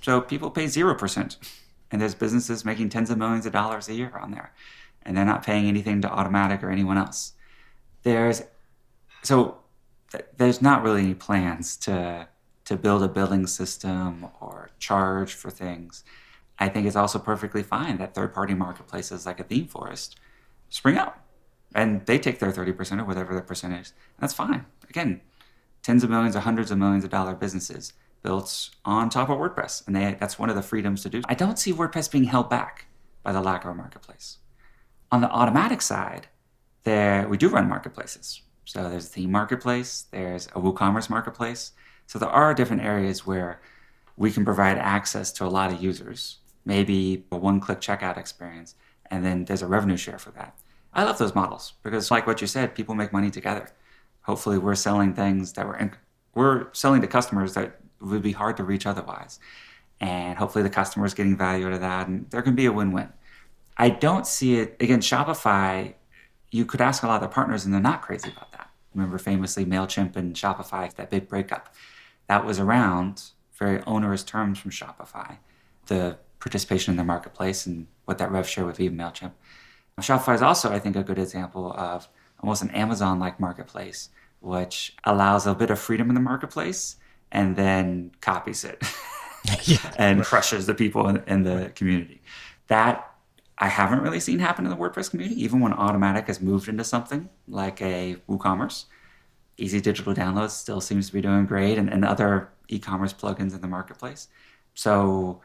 [0.00, 1.36] So people pay 0%.
[1.90, 4.52] And there's businesses making tens of millions of dollars a year on there.
[5.02, 7.34] And they're not paying anything to Automattic or anyone else.
[8.02, 8.42] There's
[9.22, 9.58] so
[10.36, 12.28] there's not really any plans to
[12.64, 16.04] to build a billing system or charge for things.
[16.58, 20.14] I think it's also perfectly fine that third party marketplaces like a ThemeForest
[20.68, 21.24] spring up
[21.74, 23.90] and they take their 30% or whatever the percentage.
[24.20, 24.66] That's fine.
[24.88, 25.20] Again,
[25.82, 27.92] tens of millions or hundreds of millions of dollar businesses
[28.22, 29.86] built on top of WordPress.
[29.86, 31.22] And they, that's one of the freedoms to do.
[31.26, 32.86] I don't see WordPress being held back
[33.22, 34.38] by the lack of a marketplace.
[35.10, 36.28] On the Automattic side,
[36.84, 38.42] there we do run marketplaces.
[38.64, 41.72] So there's a theme marketplace, there's a WooCommerce marketplace.
[42.06, 43.60] So there are different areas where
[44.16, 48.74] we can provide access to a lot of users, maybe a one-click checkout experience,
[49.10, 50.56] and then there's a revenue share for that.
[50.94, 53.70] I love those models because, like what you said, people make money together.
[54.22, 55.92] Hopefully, we're selling things that we're in,
[56.34, 59.38] we're selling to customers that would be hard to reach otherwise,
[60.00, 62.72] and hopefully, the customer is getting value out of that, and there can be a
[62.72, 63.08] win-win.
[63.76, 65.00] I don't see it again.
[65.00, 65.94] Shopify,
[66.50, 68.70] you could ask a lot of the partners, and they're not crazy about that.
[68.94, 71.74] Remember, famously, Mailchimp and Shopify, that big breakup,
[72.28, 73.22] that was around
[73.58, 75.38] very onerous terms from Shopify,
[75.86, 79.32] the participation in the marketplace and what that rev share would be Mailchimp.
[80.00, 82.08] Shopify is also, I think, a good example of
[82.42, 86.96] almost an Amazon like marketplace, which allows a bit of freedom in the marketplace
[87.30, 88.82] and then copies it
[89.64, 90.26] yeah, and right.
[90.26, 92.20] crushes the people in, in, the community.
[92.68, 93.10] That
[93.58, 96.84] I haven't really seen happen in the WordPress community, even when Automattic has moved into
[96.84, 98.86] something like a WooCommerce.
[99.56, 103.54] Easy Digital Downloads still seems to be doing great, and, and other e commerce plugins
[103.54, 104.28] in the marketplace.
[104.74, 105.40] So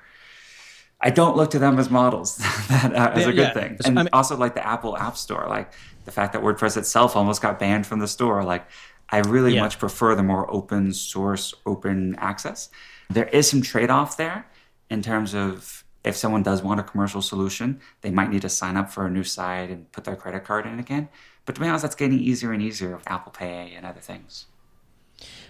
[0.99, 2.37] I don't look to them as models
[2.69, 3.53] that, uh, as a good yeah.
[3.53, 3.77] thing.
[3.85, 5.71] And I mean, also like the Apple App Store, like
[6.05, 8.43] the fact that WordPress itself almost got banned from the store.
[8.43, 8.67] Like
[9.09, 9.61] I really yeah.
[9.61, 12.69] much prefer the more open source, open access.
[13.09, 14.47] There is some trade off there
[14.89, 18.77] in terms of if someone does want a commercial solution, they might need to sign
[18.77, 21.09] up for a new site and put their credit card in again.
[21.45, 24.47] But to be honest, that's getting easier and easier with Apple Pay and other things.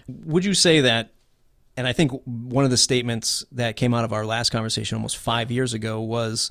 [0.08, 1.10] Would you say that
[1.78, 5.16] and I think one of the statements that came out of our last conversation almost
[5.16, 6.50] five years ago was,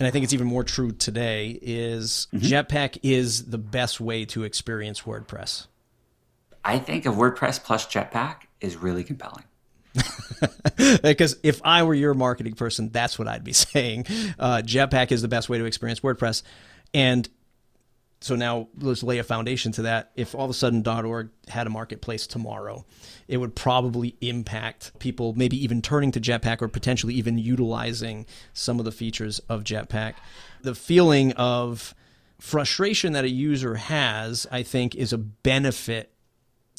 [0.00, 2.44] and I think it's even more true today, is mm-hmm.
[2.44, 5.68] Jetpack is the best way to experience WordPress.
[6.64, 9.44] I think of WordPress plus Jetpack is really compelling.
[11.04, 14.06] because if I were your marketing person, that's what I'd be saying.
[14.40, 16.42] Uh, Jetpack is the best way to experience WordPress.
[16.92, 17.28] And
[18.20, 20.10] so now let's lay a foundation to that.
[20.16, 22.84] If all of a sudden .org had a marketplace tomorrow,
[23.28, 28.78] it would probably impact people maybe even turning to Jetpack or potentially even utilizing some
[28.78, 30.14] of the features of Jetpack.
[30.62, 31.94] The feeling of
[32.40, 36.12] frustration that a user has, I think, is a benefit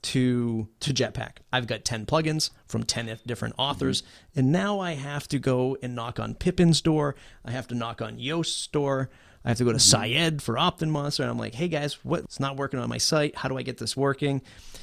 [0.04, 1.38] to to Jetpack.
[1.52, 4.40] I've got 10 plugins from 10 different authors, mm-hmm.
[4.40, 7.16] and now I have to go and knock on Pippin's door.
[7.44, 9.10] I have to knock on Yoast's door.
[9.46, 9.80] I have to go to.
[9.80, 13.36] Syed for OptinMonster, and I'm like, hey guys, what's not working on my site?
[13.36, 14.42] How do I get this working?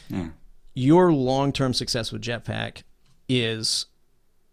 [0.09, 0.29] Yeah.
[0.75, 2.83] Your long term success with Jetpack
[3.29, 3.87] is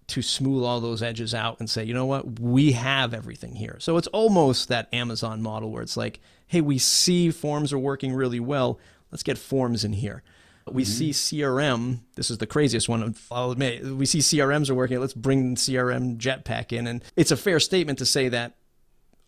[0.08, 3.78] to smooth all those edges out and say, you know what, we have everything here.
[3.80, 8.14] So it's almost that Amazon model where it's like, hey, we see forms are working
[8.14, 8.78] really well.
[9.10, 10.22] Let's get forms in here.
[10.70, 10.92] We mm-hmm.
[10.92, 12.00] see CRM.
[12.16, 13.16] This is the craziest one.
[13.32, 13.86] I'll admit.
[13.86, 15.00] We see CRMs are working.
[15.00, 16.88] Let's bring CRM Jetpack in.
[16.88, 18.58] And it's a fair statement to say that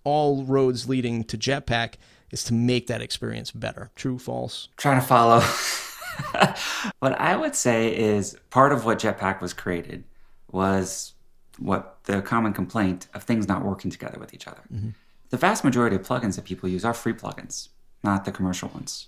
[0.04, 1.96] all roads leading to Jetpack
[2.32, 3.92] is to make that experience better.
[3.96, 4.70] True, false?
[4.78, 5.40] Trying to follow.
[7.00, 10.04] what I would say is part of what Jetpack was created
[10.52, 11.14] was
[11.60, 14.62] what the common complaint of things not working together with each other.
[14.74, 14.90] Mm-hmm.
[15.30, 17.70] The vast majority of plugins that people use are free plugins,
[18.04, 19.08] not the commercial ones.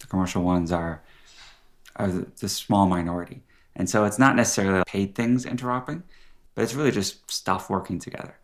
[0.00, 1.02] The commercial ones are,
[1.96, 3.42] are the, the small minority.
[3.74, 6.02] And so it's not necessarily paid things interoperating,
[6.54, 8.36] but it's really just stuff working together.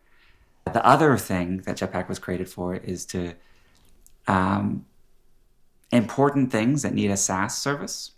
[0.65, 3.33] The other thing that Jetpack was created for is to
[4.27, 4.85] um,
[5.91, 8.11] important things that need a SaaS service.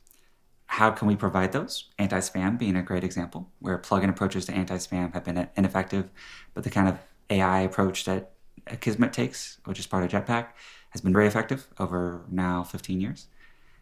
[0.68, 1.90] How can we provide those?
[2.00, 6.10] Anti spam being a great example, where plugin approaches to anti spam have been ineffective,
[6.54, 6.98] but the kind of
[7.30, 8.32] AI approach that
[8.68, 10.48] Akismet takes, which is part of Jetpack,
[10.90, 13.28] has been very effective over now 15 years.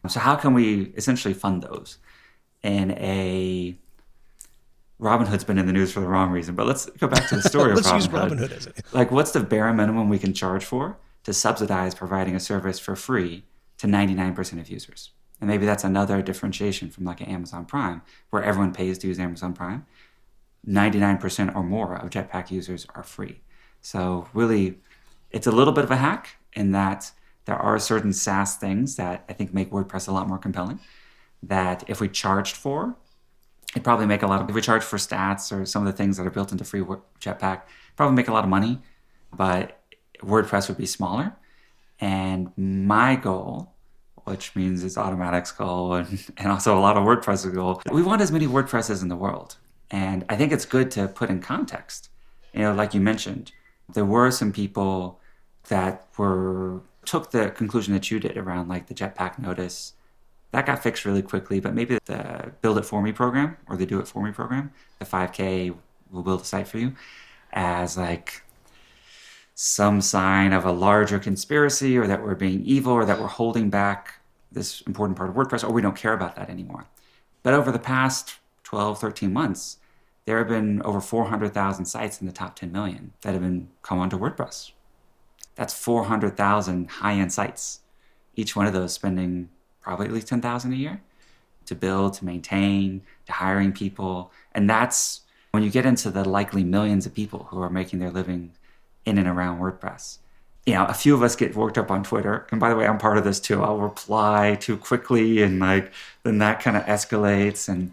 [0.08, 1.98] So, how can we essentially fund those
[2.62, 3.78] in a
[5.00, 7.42] Robinhood's been in the news for the wrong reason, but let's go back to the
[7.42, 7.96] story let's of Robinhood.
[7.96, 8.84] use Robinhood as it.
[8.92, 12.94] Like, what's the bare minimum we can charge for to subsidize providing a service for
[12.94, 13.44] free
[13.78, 15.10] to 99% of users?
[15.40, 19.18] And maybe that's another differentiation from like an Amazon Prime, where everyone pays to use
[19.18, 19.84] Amazon Prime.
[20.66, 23.40] 99% or more of Jetpack users are free.
[23.80, 24.78] So, really,
[25.30, 27.10] it's a little bit of a hack in that
[27.44, 30.80] there are certain SaaS things that I think make WordPress a lot more compelling.
[31.42, 32.96] That if we charged for,
[33.74, 36.16] it'd probably make a lot of, we charge for stats or some of the things
[36.16, 36.80] that are built into free
[37.20, 37.62] Jetpack,
[37.96, 38.80] probably make a lot of money,
[39.32, 39.80] but
[40.20, 41.34] WordPress would be smaller.
[42.00, 43.72] And my goal,
[44.24, 48.22] which means it's Automattic's goal and, and also a lot of WordPress's goal, we want
[48.22, 49.56] as many WordPresses in the world.
[49.90, 52.10] And I think it's good to put in context.
[52.52, 53.52] You know, like you mentioned,
[53.92, 55.20] there were some people
[55.68, 59.92] that were took the conclusion that you did around like the Jetpack notice
[60.54, 63.84] that got fixed really quickly, but maybe the Build It For Me program or the
[63.84, 65.74] Do It For Me program, the 5K
[66.12, 66.94] will build a site for you,
[67.52, 68.42] as like
[69.56, 73.68] some sign of a larger conspiracy or that we're being evil or that we're holding
[73.68, 74.20] back
[74.52, 76.86] this important part of WordPress or we don't care about that anymore.
[77.42, 79.78] But over the past 12, 13 months,
[80.24, 83.98] there have been over 400,000 sites in the top 10 million that have been come
[83.98, 84.70] onto WordPress.
[85.56, 87.80] That's 400,000 high-end sites.
[88.36, 89.50] Each one of those spending
[89.84, 91.00] probably at least 10,000 a year
[91.66, 94.32] to build, to maintain, to hiring people.
[94.52, 95.20] And that's
[95.52, 98.52] when you get into the likely millions of people who are making their living
[99.04, 100.18] in and around WordPress.
[100.66, 102.46] You know, a few of us get worked up on Twitter.
[102.50, 103.62] And by the way, I'm part of this too.
[103.62, 105.92] I'll reply too quickly and like
[106.22, 107.92] then that kind of escalates and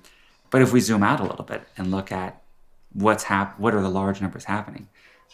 [0.50, 2.42] but if we zoom out a little bit and look at
[2.94, 4.88] what's hap- what are the large numbers happening?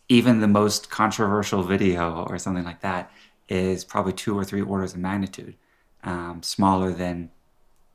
[0.10, 3.12] Even the most controversial video or something like that
[3.50, 5.56] is probably two or three orders of magnitude
[6.04, 7.32] um, smaller than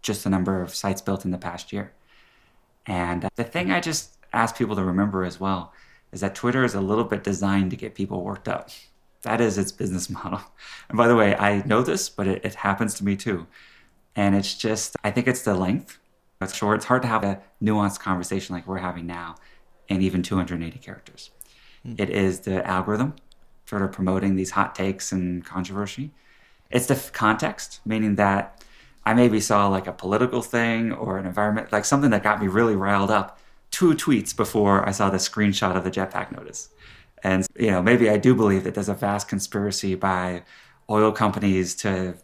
[0.02, 1.92] just the number of sites built in the past year.
[2.86, 5.72] And the thing I just ask people to remember as well
[6.10, 8.70] is that Twitter is a little bit designed to get people worked up.
[9.22, 10.40] That is its business model.
[10.88, 13.46] And by the way, I know this, but it, it happens to me too.
[14.14, 15.98] And it's just, I think it's the length.
[16.40, 16.76] It's short.
[16.76, 19.36] It's hard to have a nuanced conversation like we're having now
[19.88, 21.30] in even 280 characters.
[21.86, 22.00] Mm.
[22.00, 23.14] It is the algorithm
[23.66, 26.10] sort of promoting these hot takes and controversy.
[26.72, 28.62] It's the context, meaning that
[29.04, 32.48] I maybe saw like a political thing or an environment, like something that got me
[32.48, 33.38] really riled up
[33.70, 36.68] two tweets before I saw the screenshot of the jetpack notice.
[37.24, 40.42] And, you know, maybe I do believe that there's a vast conspiracy by
[40.90, 42.14] oil companies to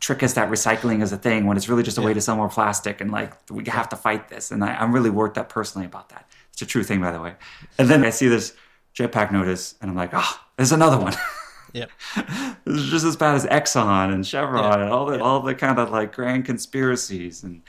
[0.00, 2.06] trick us that recycling is a thing when it's really just a yeah.
[2.06, 4.50] way to sell more plastic and like we have to fight this.
[4.50, 6.30] And I, am really worked up personally about that.
[6.52, 7.34] It's a true thing, by the way.
[7.78, 8.54] And then I see this
[8.94, 11.14] jetpack notice and I'm like, oh, there's another one.
[11.72, 11.90] Yep.
[12.66, 14.84] it's just as bad as Exxon and Chevron yeah.
[14.84, 17.62] and all the all the kind of like grand conspiracies and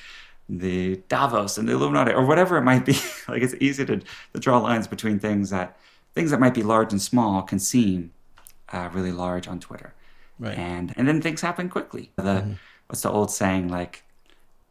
[0.50, 2.94] the Davos and the Illuminati or whatever it might be.
[3.28, 3.98] like it's easy to,
[4.34, 5.78] to draw lines between things that
[6.16, 8.12] things that might be large and small can seem
[8.70, 9.94] uh, really large on Twitter.
[10.40, 10.58] Right.
[10.58, 12.12] And and then things happen quickly.
[12.16, 12.54] The mm-hmm.
[12.88, 14.04] what's the old saying like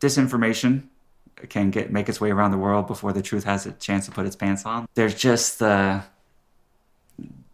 [0.00, 0.84] disinformation
[1.48, 4.10] can get make its way around the world before the truth has a chance to
[4.10, 4.88] put its pants on.
[4.94, 6.02] There's just the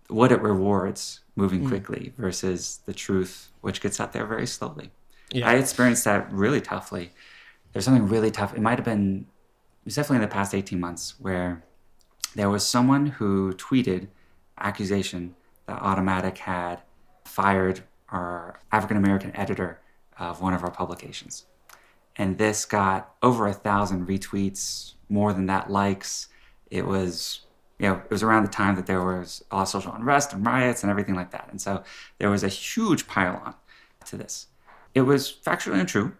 [0.08, 1.68] what it rewards moving mm.
[1.68, 4.90] quickly versus the truth, which gets out there very slowly.
[5.31, 5.49] Yeah.
[5.49, 7.11] I experienced that really toughly.
[7.73, 8.55] There's something really tough.
[8.55, 9.27] It might have been,
[9.83, 11.64] it was definitely in the past 18 months where
[12.35, 14.09] there was someone who tweeted
[14.59, 15.35] accusation
[15.66, 16.83] that Automattic had
[17.25, 19.81] fired our African American editor
[20.18, 21.47] of one of our publications.
[22.16, 26.29] And this got over a thousand retweets, more than that likes.
[26.70, 27.40] it was
[27.78, 30.32] you know, it was around the time that there was a lot of social unrest
[30.32, 31.48] and riots and everything like that.
[31.50, 31.82] And so
[32.18, 33.54] there was a huge pile on
[34.06, 34.46] to this.
[34.94, 36.14] It was factually untrue.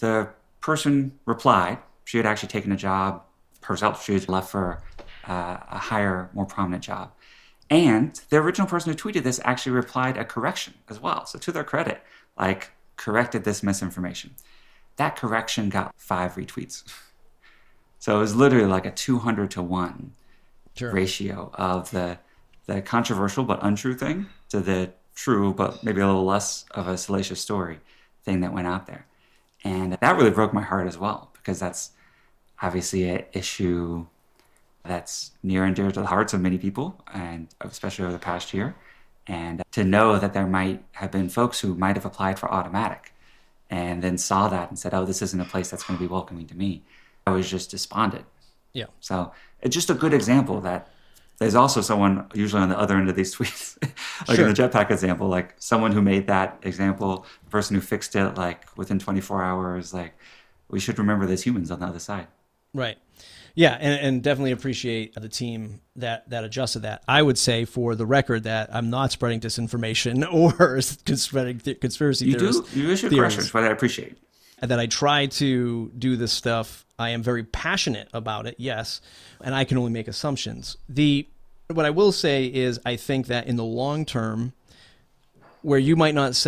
[0.00, 0.28] The
[0.60, 3.22] person replied, she had actually taken a job
[3.62, 4.04] herself.
[4.04, 4.82] She had left for
[5.26, 7.12] uh, a higher, more prominent job.
[7.70, 11.24] And the original person who tweeted this actually replied a correction as well.
[11.24, 12.02] So to their credit,
[12.38, 14.34] like corrected this misinformation.
[14.96, 16.84] That correction got five retweets.
[18.02, 20.12] So it was literally like a 200 to 1
[20.76, 20.92] sure.
[20.92, 22.18] ratio of the
[22.66, 26.96] the controversial but untrue thing to the true but maybe a little less of a
[26.96, 27.80] salacious story
[28.24, 29.06] thing that went out there.
[29.64, 31.90] And that really broke my heart as well because that's
[32.62, 34.06] obviously an issue
[34.84, 38.54] that's near and dear to the hearts of many people, and especially over the past
[38.54, 38.74] year.
[39.26, 43.12] And to know that there might have been folks who might have applied for Automattic
[43.68, 46.10] and then saw that and said, oh, this isn't a place that's going to be
[46.10, 46.82] welcoming to me,
[47.26, 48.24] I was just despondent.
[48.72, 48.86] Yeah.
[49.00, 50.88] So it's just a good example that
[51.38, 53.76] there's also someone usually on the other end of these tweets,
[54.28, 54.46] like sure.
[54.46, 58.36] in the jetpack example, like someone who made that example, the person who fixed it
[58.36, 60.14] like within 24 hours, like
[60.68, 62.28] we should remember there's humans on the other side.
[62.74, 62.98] Right.
[63.54, 67.02] Yeah, and, and, definitely appreciate the team that that adjusted that.
[67.08, 72.26] I would say, for the record, that I'm not spreading disinformation or spreading th- conspiracy
[72.26, 72.60] you theories.
[72.60, 74.18] Do, you issue questions, but I appreciate.
[74.60, 76.84] That I try to do this stuff.
[76.98, 79.00] I am very passionate about it, yes,
[79.42, 80.76] and I can only make assumptions.
[80.88, 81.26] The
[81.68, 84.52] what I will say is, I think that in the long term,
[85.62, 86.46] where you might not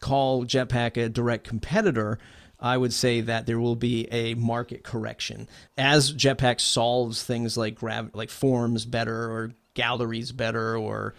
[0.00, 2.18] call Jetpack a direct competitor,
[2.60, 7.74] I would say that there will be a market correction as Jetpack solves things like
[7.74, 11.14] grav- like forms better or galleries better or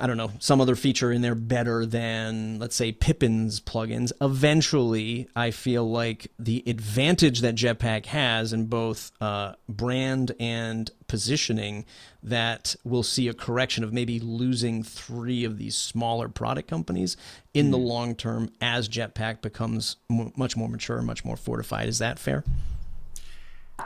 [0.00, 4.12] I don't know, some other feature in there better than, let's say, Pippin's plugins.
[4.20, 11.84] Eventually, I feel like the advantage that Jetpack has in both uh, brand and positioning
[12.22, 17.16] that we'll see a correction of maybe losing three of these smaller product companies
[17.54, 17.70] in mm.
[17.72, 17.84] the hmm.
[17.84, 21.88] long term as Jetpack becomes m- much more mature, much more fortified.
[21.88, 22.44] Is that fair?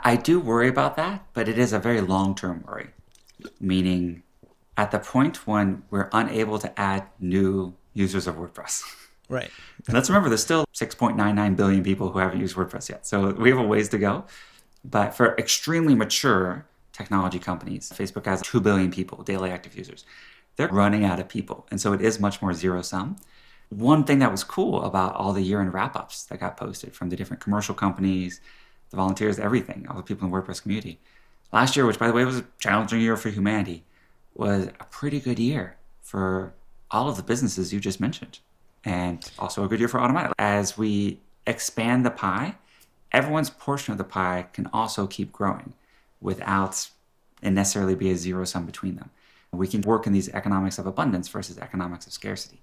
[0.03, 2.87] I do worry about that, but it is a very long term worry,
[3.59, 4.22] meaning
[4.77, 8.83] at the point when we're unable to add new users of WordPress.
[9.29, 9.49] Right.
[9.87, 13.05] and let's remember there's still 6.99 billion people who haven't used WordPress yet.
[13.05, 14.25] So we have a ways to go.
[14.83, 20.05] But for extremely mature technology companies, Facebook has 2 billion people, daily active users.
[20.55, 21.65] They're running out of people.
[21.71, 23.15] And so it is much more zero sum.
[23.69, 26.93] One thing that was cool about all the year end wrap ups that got posted
[26.93, 28.39] from the different commercial companies,
[28.91, 30.99] the volunteers, everything, all the people in the WordPress community.
[31.51, 33.83] Last year, which by the way was a challenging year for humanity,
[34.33, 36.53] was a pretty good year for
[36.91, 38.39] all of the businesses you just mentioned,
[38.83, 40.31] and also a good year for Automattic.
[40.37, 42.55] As we expand the pie,
[43.11, 45.73] everyone's portion of the pie can also keep growing
[46.21, 46.89] without
[47.41, 49.09] it necessarily be a zero sum between them.
[49.51, 52.61] We can work in these economics of abundance versus economics of scarcity.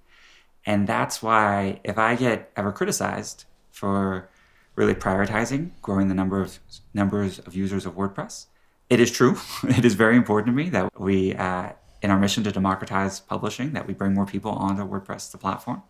[0.66, 4.28] And that's why if I get ever criticized for
[4.74, 6.58] really prioritizing growing the number of
[6.94, 8.46] numbers of users of WordPress,
[8.90, 9.38] it is true.
[9.68, 11.70] It is very important to me that we, uh,
[12.02, 15.82] in our mission to democratize publishing, that we bring more people onto WordPress, the platform.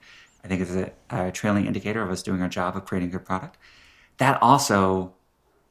[0.45, 3.13] I think it's a, a trailing indicator of us doing our job of creating a
[3.13, 3.57] good product.
[4.19, 5.15] That also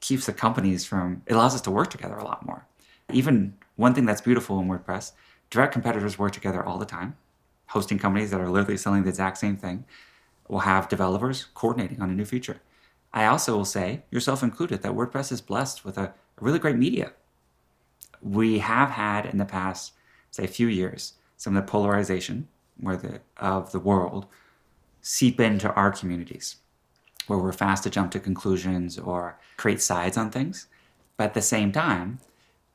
[0.02, 2.66] keeps the companies from, it allows us to work together a lot more.
[3.12, 5.12] Even one thing that's beautiful in WordPress,
[5.50, 7.16] direct competitors work together all the time.
[7.68, 9.86] Hosting companies that are literally selling the exact same thing
[10.48, 12.62] will have developers coordinating on a new feature.
[13.14, 17.12] I also will say, yourself included, that WordPress is blessed with a really great media
[18.22, 19.94] we have had in the past,
[20.32, 22.48] say, few years, some of the polarization
[22.80, 24.26] where the, of the world
[25.02, 26.58] seep into our communities,
[27.28, 30.68] where we're fast to jump to conclusions or create sides on things.
[31.18, 32.20] But at the same time,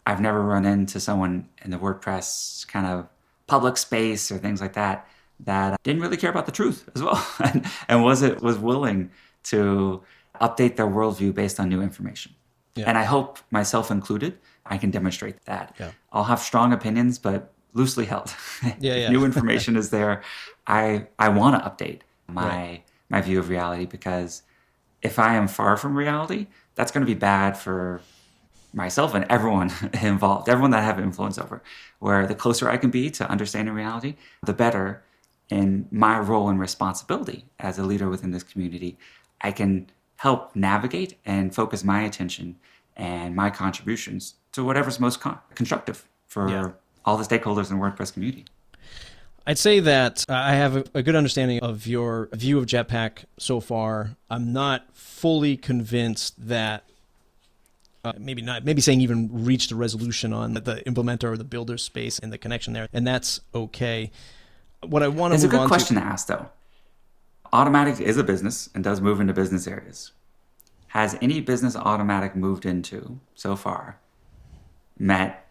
[0.07, 3.09] I've never run into someone in the WordPress kind of
[3.47, 5.07] public space or things like that
[5.41, 9.11] that didn't really care about the truth as well and, and was it was willing
[9.43, 10.03] to
[10.41, 12.33] update their worldview based on new information.
[12.75, 12.87] Yeah.
[12.89, 15.75] And I hope myself included I can demonstrate that.
[15.79, 15.91] Yeah.
[16.13, 18.35] I'll have strong opinions, but loosely held.
[18.81, 19.11] Yeah, yeah.
[19.11, 20.23] New information is there.
[20.67, 22.83] I I want to update my right.
[23.11, 24.43] my view of reality because
[25.03, 28.01] if I am far from reality, that's going to be bad for
[28.73, 29.71] myself and everyone
[30.03, 31.63] involved, everyone that I have influence over.
[31.99, 35.03] Where the closer I can be to understanding reality, the better
[35.51, 38.97] in my role and responsibility as a leader within this community,
[39.41, 42.57] I can help navigate and focus my attention
[42.97, 46.71] and my contributions to whatever's most con- constructive for yeah.
[47.05, 48.47] all the stakeholders in the WordPress community.
[49.47, 53.61] I'd say that I have a, a, good understanding of your view of Jetpack so
[53.61, 54.17] far.
[54.31, 56.85] I'm not fully convinced that
[58.05, 61.45] uh, maybe not, maybe saying even reached a resolution on the, the implementer or the
[61.45, 64.11] builder space and the connection there, and that's okay.
[64.83, 66.49] What I want to It's a good question to, to ask, though.
[67.53, 70.13] Automattic is a business and does move into business areas.
[70.89, 73.99] Has any business Automattic moved into so far
[74.99, 75.47] met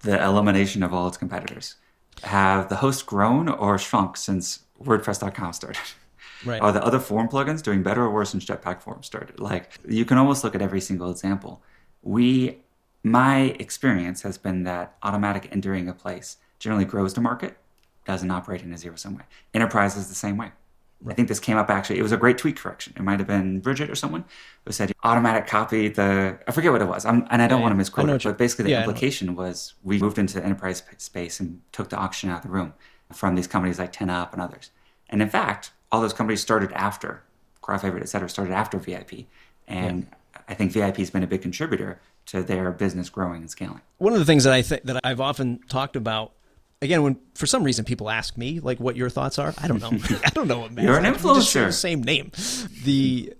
[0.00, 1.76] the elimination of all its competitors?
[2.22, 5.82] Have the hosts grown or shrunk since WordPress.com started?
[6.44, 6.60] right?
[6.60, 9.40] Are the other form plugins doing better or worse since Jetpack Forms started?
[9.40, 11.62] Like you can almost look at every single example.
[12.02, 12.58] We,
[13.02, 17.56] my experience has been that Automattic entering a place generally grows the market,
[18.04, 19.24] doesn't operate in a zero sum way.
[19.54, 20.52] Enterprise is the same way.
[21.06, 21.98] I think this came up actually.
[21.98, 22.92] It was a great tweet correction.
[22.96, 24.24] It might have been Bridget or someone
[24.64, 26.38] who said Automattic copy the.
[26.46, 28.36] I forget what it was, I'm, and I don't Yeah, want to misquote it, but
[28.38, 32.30] basically the yeah, implication was we moved into the enterprise space and took the auction
[32.30, 32.74] out of the room
[33.12, 34.70] from these companies like 10up and others.
[35.08, 37.22] And in fact, all those companies started after
[37.62, 39.26] Crowd Favorite, et cetera, started after VIP.
[39.66, 40.08] And
[40.48, 43.80] I think VIP has been a big contributor to their business growing and scaling.
[43.98, 46.32] one of the things that I think that I've often talked about.
[46.80, 49.80] Again, when for some reason people ask me like what your thoughts are, I don't
[49.80, 49.90] know.
[50.24, 50.88] I don't know what matters.
[50.88, 51.66] You're an influencer.
[51.66, 52.30] the same name.
[52.84, 53.32] The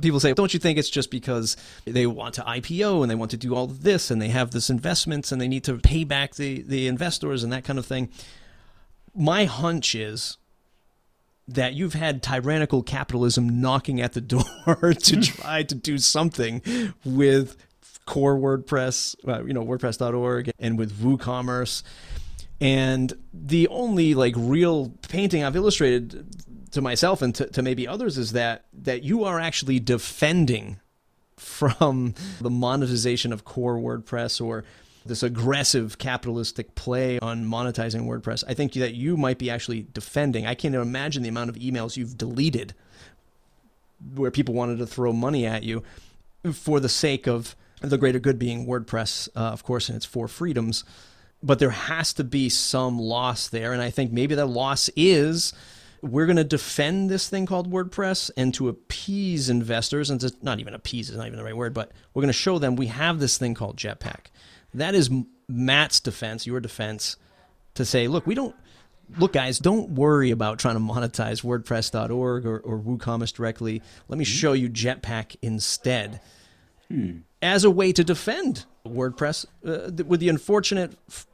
[0.00, 3.30] people say, "Don't you think it's just because they want to IPO and they want
[3.32, 6.04] to do all of this and they have this investments and they need to pay
[6.04, 8.08] back the the investors and that kind of thing?"
[9.14, 10.36] My hunch is
[11.48, 14.44] that you've had tyrannical capitalism knocking at the door
[14.94, 16.62] to try to do something
[17.04, 17.56] with
[18.04, 21.82] core WordPress, uh, you know, WordPress.org, and with WooCommerce.
[22.60, 26.26] And the only like real painting I've illustrated
[26.72, 30.80] to myself and to, to maybe others is that that you are actually defending
[31.36, 34.64] from the monetization of core WordPress or
[35.04, 38.42] this aggressive capitalistic play on monetizing WordPress.
[38.48, 40.46] I think that you might be actually defending.
[40.46, 42.74] I can't imagine the amount of emails you've deleted
[44.14, 45.82] where people wanted to throw money at you
[46.52, 50.28] for the sake of the greater good being WordPress, uh, of course, and its four
[50.28, 50.84] freedoms.
[51.42, 53.72] But there has to be some loss there.
[53.72, 55.52] And I think maybe that loss is
[56.02, 60.60] we're going to defend this thing called WordPress and to appease investors, and to not
[60.60, 62.86] even appease is not even the right word, but we're going to show them we
[62.86, 64.26] have this thing called Jetpack.
[64.74, 65.10] That is
[65.48, 67.16] Matt's defense, your defense,
[67.74, 68.54] to say, look, we don't
[69.18, 73.82] look, guys, don't worry about trying to monetize WordPress.org or, or WooCommerce directly.
[74.08, 74.30] Let me hmm?
[74.30, 76.20] show you Jetpack instead
[76.88, 77.18] hmm.
[77.40, 81.26] as a way to defend WordPress, uh, th- with the unfortunate f-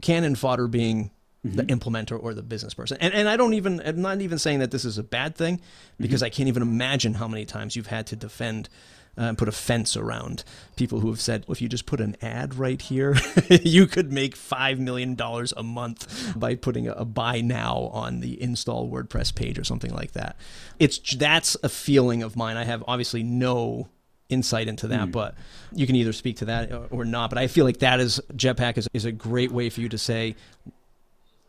[0.00, 1.10] cannon fodder being
[1.44, 2.96] the implementer or the business person.
[3.00, 5.60] And, and I don't even, I'm not even saying that this is a bad thing
[6.00, 8.70] because I can't even imagine how many times you've had to defend
[9.16, 10.42] uh, and put a fence around
[10.76, 13.16] people who have said, well, if you just put an ad right here,
[13.50, 15.16] you could make $5 million
[15.56, 19.92] a month by putting a, a buy now on the install WordPress page or something
[19.92, 20.36] like that.
[20.78, 22.56] It's That's a feeling of mine.
[22.56, 23.88] I have obviously no
[24.34, 25.10] insight into that, hmm.
[25.10, 25.34] but
[25.72, 27.30] you can either speak to that or, or not.
[27.30, 29.98] But I feel like that is Jetpack is, is a great way for you to
[29.98, 30.36] say,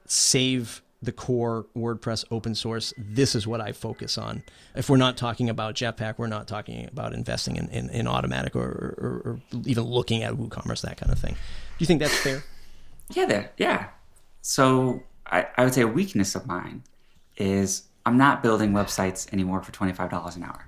[0.06, 2.94] save the core WordPress open source.
[2.98, 4.44] This is what I focus on.
[4.76, 8.56] If we're not talking about Jetpack, we're not talking about investing in, in, in Automattic
[8.56, 11.34] or, or, or even looking at WooCommerce, that kind of thing.
[11.34, 12.44] Do you think that's fair?
[13.12, 13.52] Yeah, there.
[13.58, 13.90] Yeah.
[14.42, 16.84] So I, I would say a weakness of mine
[17.38, 20.68] is I'm not building websites anymore for $25 an hour.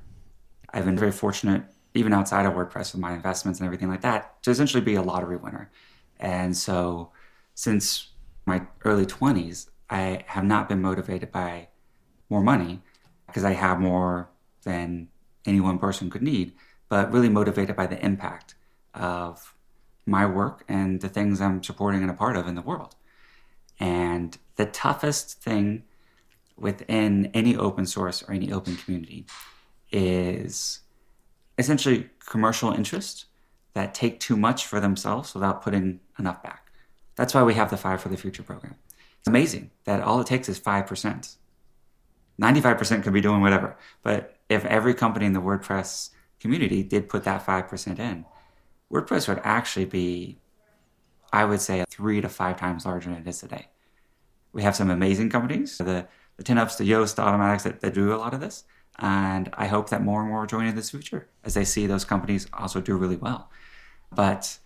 [0.73, 1.63] I've been very fortunate,
[1.97, 5.01] even outside of WordPress with my investments and everything like that, to essentially be a
[5.01, 5.71] lottery winner.
[6.19, 7.11] And so
[7.53, 8.09] since
[8.45, 11.69] my early 20s, I have not been motivated by
[12.29, 12.81] more money
[13.25, 14.29] because I have more
[14.63, 15.07] than
[15.45, 16.53] any one person could need,
[16.89, 18.55] but really motivated by the impact
[18.93, 19.53] of
[20.05, 22.95] my work and the things I'm supporting and a part of in the world.
[23.79, 25.83] And the toughest thing
[26.57, 29.25] within any open source or any open community
[29.91, 30.79] is
[31.57, 33.25] essentially commercial interests
[33.73, 36.71] that take too much for themselves without putting enough back.
[37.15, 38.75] That's why we have the Five for the Future program.
[39.19, 41.35] It's amazing that all it takes is 5%.
[42.41, 43.77] 95% could be doing whatever.
[44.03, 48.25] But if every company in the WordPress community did put that 5% in,
[48.91, 50.39] WordPress would actually be,
[51.33, 53.67] I would say, three to five times larger than it is today.
[54.53, 58.13] We have some amazing companies, the, the 10ups, the Yoast, the Automattics that, that do
[58.13, 58.63] a lot of this.
[58.99, 62.03] And I hope that more and more join in this future as they see those
[62.05, 63.49] companies also do really well.
[64.11, 64.57] But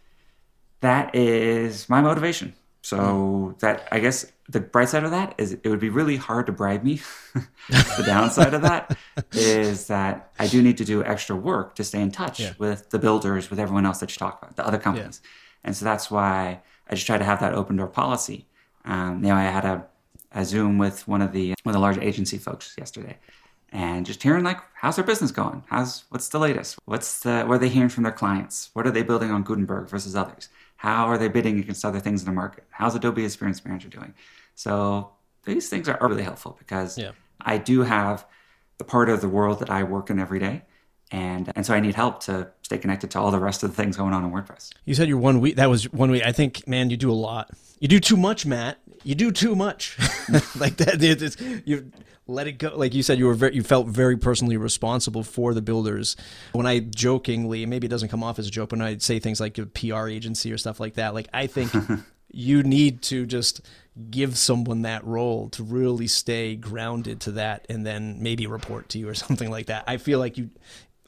[0.79, 2.53] that is my motivation.
[2.83, 6.47] So that I guess the bright side of that is it would be really hard
[6.47, 6.99] to bribe me.
[7.69, 8.97] the downside of that
[9.33, 12.53] is that I do need to do extra work to stay in touch Yeah.
[12.57, 15.21] with the builders, with everyone else that you talk about, the other companies.
[15.63, 18.47] And so that's why I just try to have that open door policy.
[18.83, 19.85] Um, you know, I had a,
[20.31, 23.19] a Zoom with one of the one of the large agency folks yesterday,
[23.71, 27.55] and just hearing like how's their business going how's what's the latest what's the what
[27.55, 31.05] are they hearing from their clients what are they building on gutenberg versus others how
[31.05, 34.13] are they bidding against other things in the market how's adobe experience manager doing
[34.55, 35.09] so
[35.45, 37.11] these things are really helpful because Yeah.
[37.39, 38.25] i do have
[38.77, 40.63] the part of the world that i work in every day
[41.11, 43.75] and and so i need help to stay connected to all the rest of the
[43.75, 45.55] things going on in wordpress You said you're one week.
[45.57, 46.23] That was one week.
[46.25, 47.51] I think, man, you do a lot.
[47.79, 48.77] You do too much, Matt.
[49.03, 49.97] You do too much.
[50.55, 50.97] like that.
[51.01, 51.91] It's, you
[52.27, 52.73] let it go.
[52.75, 56.15] Like you said, you were very, you felt very personally responsible for the builders.
[56.53, 59.39] When I jokingly, maybe it doesn't come off as a joke, when I say things
[59.39, 61.71] like a PR agency or stuff like that, like I think
[62.31, 63.61] you need to just
[64.09, 68.99] give someone that role to really stay grounded to that, and then maybe report to
[68.99, 69.83] you or something like that.
[69.87, 70.49] I feel like you.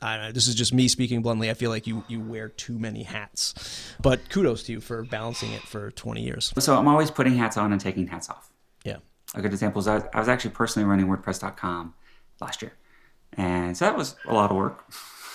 [0.04, 1.50] I don't know, this is just me speaking bluntly.
[1.50, 3.54] I feel like you you wear too many hats,
[4.02, 6.54] but kudos to you for balancing it for 20 years.
[6.60, 8.52] so i'm always putting hats on and taking hats off
[8.84, 8.98] Yeah,
[9.34, 11.94] a good example is I was, I was actually personally running WordPress.com
[12.42, 12.74] last year.
[13.38, 14.86] And so that was a lot of work.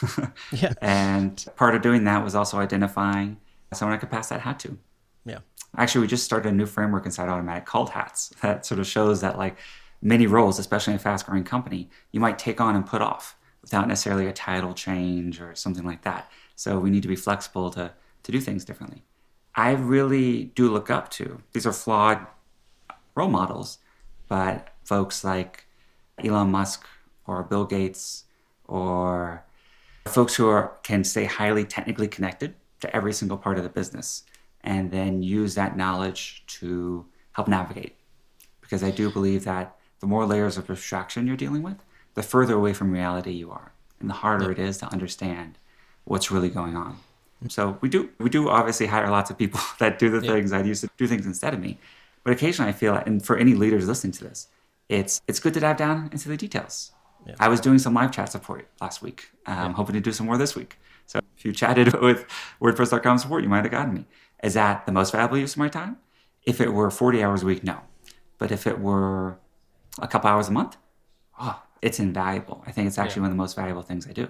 [0.52, 0.72] Yeah.
[0.80, 3.38] And part of doing that was also identifying
[3.72, 4.78] someone I could pass that hat to.
[5.24, 5.38] yeah,
[5.76, 9.20] Actually, we just started a new framework inside Automattic called Hats that sort of shows
[9.22, 9.56] that, like,
[10.00, 13.36] many roles, especially in a fast growing company, you might take on and put off
[13.68, 16.30] without necessarily a title change or something like that.
[16.56, 17.92] So we need to be flexible to,
[18.22, 19.02] to do things differently.
[19.54, 22.26] I really do look up to, these are flawed
[23.14, 23.76] role models,
[24.26, 25.66] but folks like
[26.24, 26.86] Elon Musk
[27.26, 28.24] or Bill Gates
[28.66, 29.44] or
[30.06, 34.22] folks who are can stay highly technically connected to every single part of the business
[34.62, 37.96] and then use that knowledge to help navigate
[38.62, 41.76] because i do believe that the more layers of abstraction you're dealing with
[42.18, 45.56] the further away from reality you are and the harder it is to understand
[46.04, 46.98] what's really going on
[47.42, 47.50] mm.
[47.50, 50.62] so we do we do obviously hire lots of people that do the things i
[50.62, 51.78] used to do things instead of me
[52.24, 54.48] but occasionally i feel and for any leaders listening to this
[54.88, 56.92] it's it's good to dive down into the details
[57.38, 59.30] I was doing some live chat support last week.
[59.46, 60.78] Um, I'm hoping to do some more this week.
[61.06, 62.26] So if you chatted with
[62.60, 64.06] WordPress.com support, you might have gotten me.
[64.42, 65.98] Is that the most valuable use of my time?
[66.44, 67.80] If it were 40 hours a week, no.
[68.38, 69.38] But if it were
[70.00, 70.76] a couple hours a month,
[71.40, 72.62] oh, it's invaluable.
[72.66, 74.28] I think it's actually one of the most valuable things I do.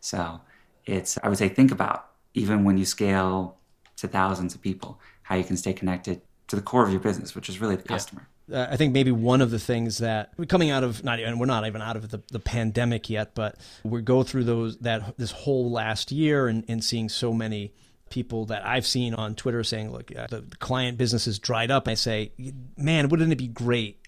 [0.00, 0.40] So
[0.84, 3.56] it's, I would say, think about even when you scale
[3.96, 7.34] to thousands of people, how you can stay connected to the core of your business,
[7.34, 8.28] which is really the customer.
[8.52, 11.38] uh, I think maybe one of the things that we're coming out of not even
[11.38, 15.16] we're not even out of the, the pandemic yet, but we go through those that
[15.18, 17.72] this whole last year and, and seeing so many
[18.10, 21.70] people that I've seen on Twitter saying, look, uh, the, the client business is dried
[21.70, 21.88] up.
[21.88, 22.32] I say,
[22.76, 24.00] man, wouldn't it be great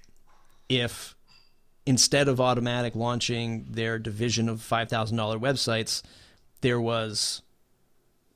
[0.69, 1.15] if
[1.91, 6.03] instead of Automattic launching their division of five thousand dollar websites,
[6.61, 7.43] there was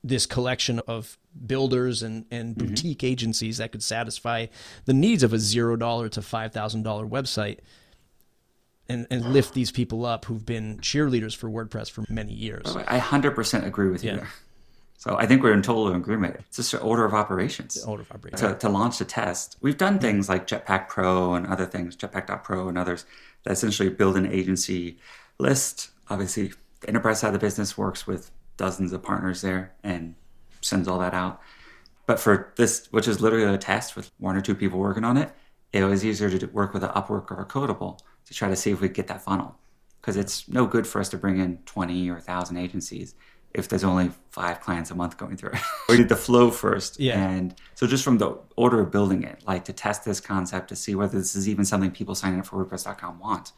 [0.03, 2.67] this collection of builders and, and mm-hmm.
[2.67, 4.47] boutique agencies that could satisfy
[4.87, 7.61] the needs of a zero dollar to five thousand dollar website
[8.89, 12.77] and, and lift these people up who've been cheerleaders for WordPress for many years.
[12.77, 14.17] I 100% agree with you Yeah.
[14.17, 14.29] there.
[14.99, 16.37] So I think we're in total agreement.
[16.47, 17.83] It's just an order of operations.
[17.85, 18.41] Order of operations.
[18.41, 20.01] To, to launch the test, we've done mm-hmm.
[20.01, 23.05] things like Jetpack Pro and other things, Jetpack.pro and others,
[23.47, 24.99] essentially build an agency
[25.39, 25.91] list.
[26.09, 30.15] Obviously, the enterprise side of the business works with dozens of partners there and
[30.61, 31.41] sends all that out.
[32.07, 35.17] But for this, which is literally a test with one or two people working on
[35.17, 35.33] it,
[35.73, 38.71] it was easier to work with an Upwork or a Codeable to try to see
[38.71, 39.57] if we could get that funnel.
[40.01, 43.15] Because it's no good for us to bring in 20 or 1,000 agencies
[43.55, 45.61] if there's only five clients a month going through it.
[45.89, 46.99] we did the flow first.
[46.99, 47.21] Yeah.
[47.21, 50.77] And so just from the order of building it, like to test this concept to
[50.77, 53.53] see whether this is even something people signing up for WordPress.com want.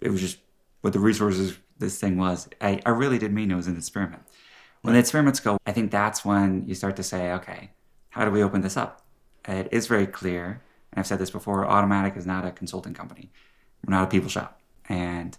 [0.00, 0.38] It was just
[0.82, 4.22] what the resources this thing was, I, I really did mean it was an experiment.
[4.82, 7.70] When the experiments go, I think that's when you start to say, okay,
[8.10, 9.04] how do we open this up?
[9.46, 13.30] It is very clear, and I've said this before, Automattic is not a consulting company.
[13.84, 14.60] We're not a people shop.
[14.88, 15.36] And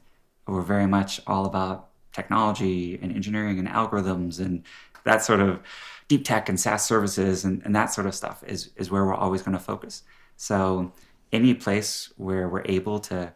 [0.47, 4.64] we're very much all about technology and engineering and algorithms and
[5.03, 5.60] that sort of
[6.07, 9.16] deep tech and SaaS services and, and that sort of stuff is, is where we're
[9.16, 10.03] always going to focus.
[10.38, 10.91] So
[11.32, 13.34] any place where we're able to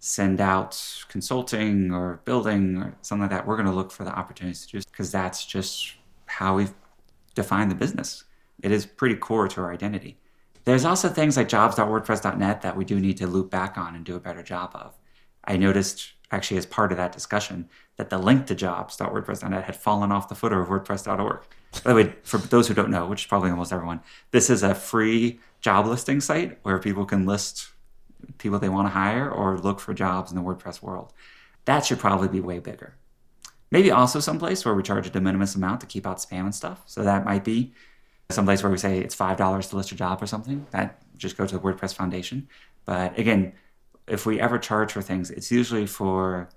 [0.00, 4.16] send out consulting or building or something like that, we're going to look for the
[4.16, 5.94] opportunities to do because that's just
[6.26, 6.74] how we've
[7.34, 8.24] defined the business.
[8.62, 10.18] It is pretty core to our identity.
[10.64, 14.16] There's also things like jobs.wordpress.net that we do need to loop back on and do
[14.16, 14.94] a better job of.
[15.44, 20.12] I noticed actually as part of that discussion that the link to jobs.wordpress.net had fallen
[20.12, 21.40] off the footer of WordPress.org.
[21.84, 24.00] By the way, for those who don't know, which is probably almost everyone,
[24.30, 27.70] this is a free job listing site where people can list
[28.38, 31.12] people they want to hire or look for jobs in the WordPress world.
[31.64, 32.94] That should probably be way bigger.
[33.70, 36.54] Maybe also someplace where we charge a de minimis amount to keep out spam and
[36.54, 36.82] stuff.
[36.86, 37.74] So that might be
[38.30, 40.66] someplace where we say it's five dollars to list a job or something.
[40.70, 42.48] That just go to the WordPress Foundation.
[42.86, 43.52] But again,
[44.10, 46.48] if we ever charge for things, it's usually for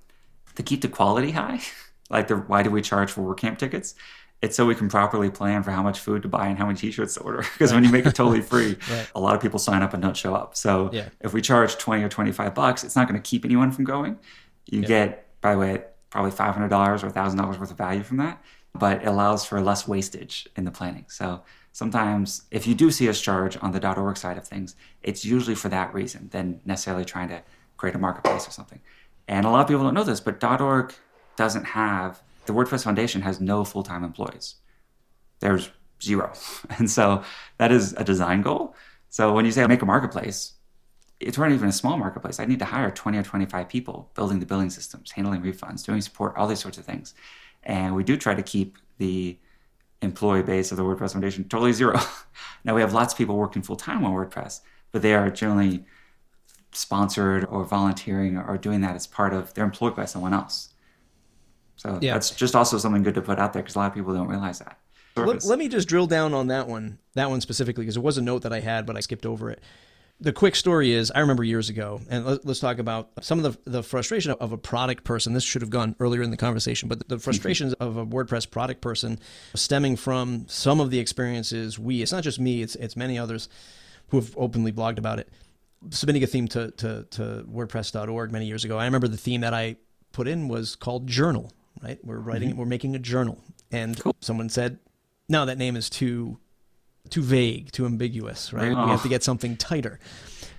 [0.55, 1.61] to keep the quality high,
[2.09, 3.95] like the why do we charge for WordCamp tickets?
[4.41, 6.75] It's so we can properly plan for how much food to buy and how many
[6.77, 7.43] t-shirts to order.
[7.53, 9.07] Because when you make it totally free, Right.
[9.13, 10.55] a lot of people sign up and don't show up.
[10.55, 11.09] So Yeah.
[11.19, 14.17] if we charge 20 or 25 bucks, it's not going to keep anyone from going.
[14.65, 18.41] You get, by the way, probably $500 or $1,000 worth of value from that,
[18.73, 21.05] but it allows for less wastage in the planning.
[21.09, 25.23] So sometimes if you do see us charge on the .org side of things, it's
[25.25, 27.41] usually for that reason than necessarily trying to
[27.77, 28.79] create a marketplace or something.
[29.27, 30.93] And a lot of people don't know this, but .org
[31.35, 34.55] doesn't have, the WordPress Foundation has no full-time employees
[35.41, 35.69] there's
[36.01, 36.31] zero.
[36.79, 37.23] And so
[37.57, 38.73] that is a design goal.
[39.09, 40.53] So when you say make a marketplace,
[41.19, 42.39] it's not even a small marketplace.
[42.39, 46.01] I need to hire 20 or 25 people building the billing systems, handling refunds, doing
[46.01, 47.13] support, all these sorts of things.
[47.63, 49.37] And we do try to keep the
[50.01, 51.99] employee base of the WordPress Foundation totally zero.
[52.63, 55.85] now we have lots of people working full time on WordPress, but they are generally
[56.73, 60.69] sponsored or volunteering or doing that as part of they're employed by someone else.
[61.75, 62.13] So Yeah.
[62.13, 64.27] that's just also something good to put out there because a lot of people don't
[64.27, 64.77] realize that.
[65.15, 68.17] Let, let me just drill down on that one, that one specifically, because it was
[68.17, 69.61] a note that I had, but I skipped over it.
[70.21, 73.63] The quick story is, I remember years ago, and let, us talk about some of
[73.63, 75.33] the, the frustration of a product person.
[75.33, 78.81] This should have gone earlier in the conversation, but the frustrations of a WordPress product
[78.81, 79.17] person
[79.55, 83.49] stemming from some of the experiences we, it's not just me, it's, it's many others
[84.09, 85.27] who have openly blogged about it,
[85.89, 88.77] submitting a theme to, to, to WordPress.org many years ago.
[88.77, 89.77] I remember the theme that I
[90.11, 91.51] put in was called Journal,
[91.81, 91.97] right?
[92.03, 92.59] We're writing, mm-hmm.
[92.59, 93.39] we're making a journal.
[93.71, 94.77] And someone said,
[95.27, 96.37] no, that name is too
[97.11, 98.69] too vague, too ambiguous, right?
[98.69, 99.99] We have to get something tighter.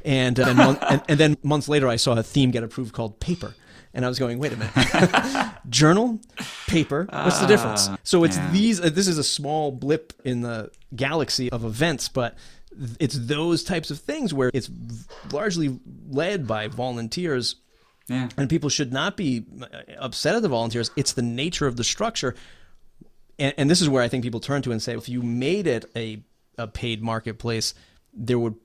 [0.04, 2.92] And, uh, and, mon- and, and then months later, I saw a theme get approved
[2.92, 3.54] called paper.
[3.94, 6.18] And I was going, wait a minute, journal,
[6.66, 7.90] paper, what's the difference?
[8.04, 8.50] So it's yeah.
[8.50, 12.36] these, uh, this is a small blip in the galaxy of events, but
[12.70, 15.78] th- it's those types of things where it's v- largely
[16.08, 17.56] led by volunteers
[18.08, 18.30] Yeah.
[18.38, 19.66] and people should not be uh,
[19.98, 20.90] upset at the volunteers.
[20.96, 22.34] It's the nature of the structure.
[23.38, 25.66] And, and this is where I think people turn to and say, if you made
[25.66, 26.22] it a,
[26.58, 27.74] a paid marketplace,
[28.12, 28.56] there would,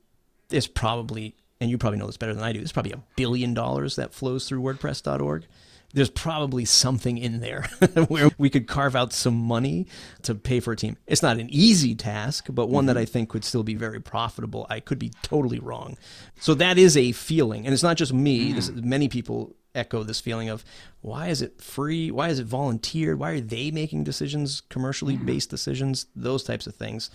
[0.49, 3.53] there's probably, and you probably know this better than I do, there's probably a billion
[3.53, 5.45] dollars that flows through WordPress.org.
[5.93, 7.61] There's probably something in there
[8.07, 9.87] where we could carve out some money
[10.23, 10.97] to pay for a team.
[11.07, 13.03] It's not an easy task, but one that mm-hmm.
[13.03, 14.67] I think could still be very profitable.
[14.69, 15.97] I could be totally wrong.
[16.41, 18.51] So that is a feeling, and it's not just me.
[18.51, 18.87] This, mm-hmm.
[18.87, 20.65] many people echo this feeling of
[21.01, 22.11] why is it free?
[22.11, 23.19] Why is it volunteered?
[23.19, 25.25] Why are they making decisions, commercially mm-hmm.
[25.25, 27.09] based decisions, those types of things?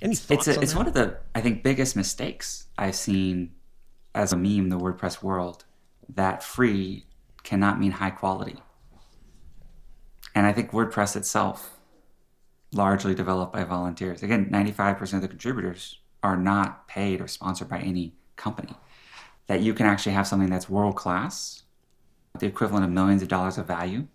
[0.00, 0.78] Any thoughts it's a, on it's that?
[0.78, 3.52] one of the I think biggest mistakes I've seen
[4.14, 5.64] as a meme in the WordPress world
[6.14, 7.06] that free
[7.42, 8.56] cannot mean high quality.
[10.34, 11.78] And I think WordPress itself,
[12.72, 14.22] largely developed by volunteers.
[14.22, 18.74] Again, 95% of the contributors are not paid or sponsored by any company.
[19.46, 21.62] That you can actually have something that's world class,
[22.38, 24.08] the equivalent of millions of dollars of value,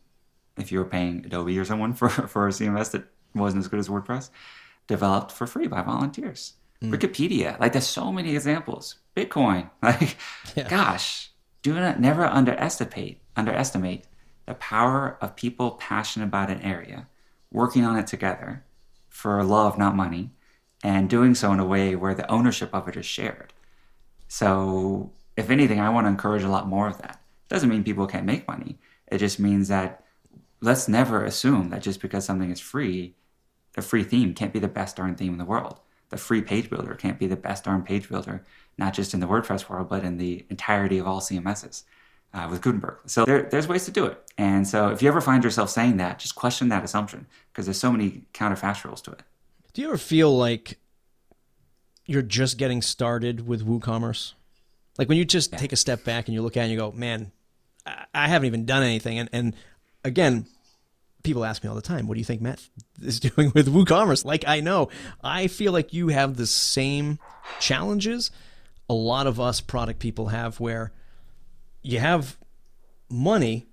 [0.57, 3.79] if you were paying Adobe or someone for, for a CMS that wasn't as good
[3.79, 4.29] as WordPress,
[4.91, 6.53] developed for free by volunteers.
[6.81, 6.93] Hmm.
[6.93, 8.95] Wikipedia, like there's so many examples.
[9.15, 10.17] Bitcoin, like,
[10.69, 11.31] gosh,
[11.61, 14.05] do not never underestimate underestimate
[14.45, 17.07] the power of people passionate about an area,
[17.51, 18.65] working on it together
[19.07, 20.31] for love, not money,
[20.83, 23.53] and doing so in a way where the ownership of it is shared.
[24.27, 27.21] So, if anything, I want to encourage a lot more of that.
[27.47, 28.77] Doesn't mean people can't make money.
[29.07, 30.03] It just means that
[30.61, 33.15] let's never assume that just because something is free,
[33.77, 35.79] a free theme can't be the best darn theme in the world.
[36.09, 38.43] The free page builder can't be the best darn page builder,
[38.77, 41.83] not just in the WordPress world, but in the entirety of all CMSs
[42.33, 42.97] uh, with Gutenberg.
[43.05, 44.21] So there, there's ways to do it.
[44.37, 47.79] And so if you ever find yourself saying that, just question that assumption because there's
[47.79, 49.21] so many counterfactuals to it.
[49.73, 50.77] Do you ever feel like
[52.05, 54.33] you're just getting started with WooCommerce?
[54.97, 56.77] Like when you just take a step back and you look at it and you
[56.77, 57.31] go, man,
[57.85, 59.17] I- I haven't even done anything.
[59.17, 59.55] And, and
[60.03, 60.45] again,
[61.23, 62.67] people ask me all the time, what do you think Matt
[63.01, 64.25] is doing with WooCommerce?
[64.25, 64.89] Like I know,
[65.23, 67.19] I feel like you have the same
[67.59, 68.31] challenges
[68.91, 70.91] a lot of us product people have where
[71.81, 72.37] you have
[73.09, 73.67] money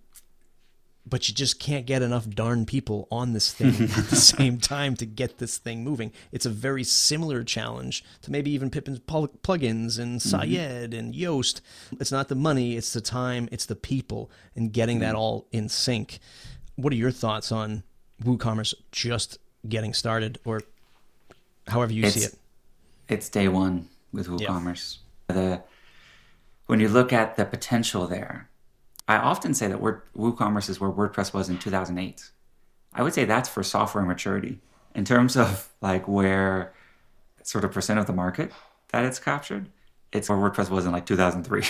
[1.04, 4.94] but you just can't get enough darn people on this thing at the same time
[4.94, 6.12] to get this thing moving.
[6.32, 10.28] It's a very similar challenge to maybe even Pippin's plugins and mm-hmm.
[10.28, 11.62] Syed and Yoast.
[11.92, 15.04] It's not the money, it's the time, it's the people, and getting mm-hmm.
[15.04, 16.18] that all in sync.
[16.78, 17.82] What are your thoughts on
[18.22, 20.60] WooCommerce just getting started, or
[21.66, 22.38] however you see It's- it?
[23.08, 24.98] It's day one with WooCommerce.
[25.26, 25.64] The
[26.66, 28.48] when you look at the potential there,
[29.08, 32.30] I often say that Word, WooCommerce is where WordPress was in 2008.
[32.92, 34.60] I would say that's for software maturity
[34.94, 36.72] in terms of like where
[37.42, 38.52] sort of percent of the market
[38.92, 39.68] that it's captured.
[40.12, 41.64] It's where WordPress was in like 2003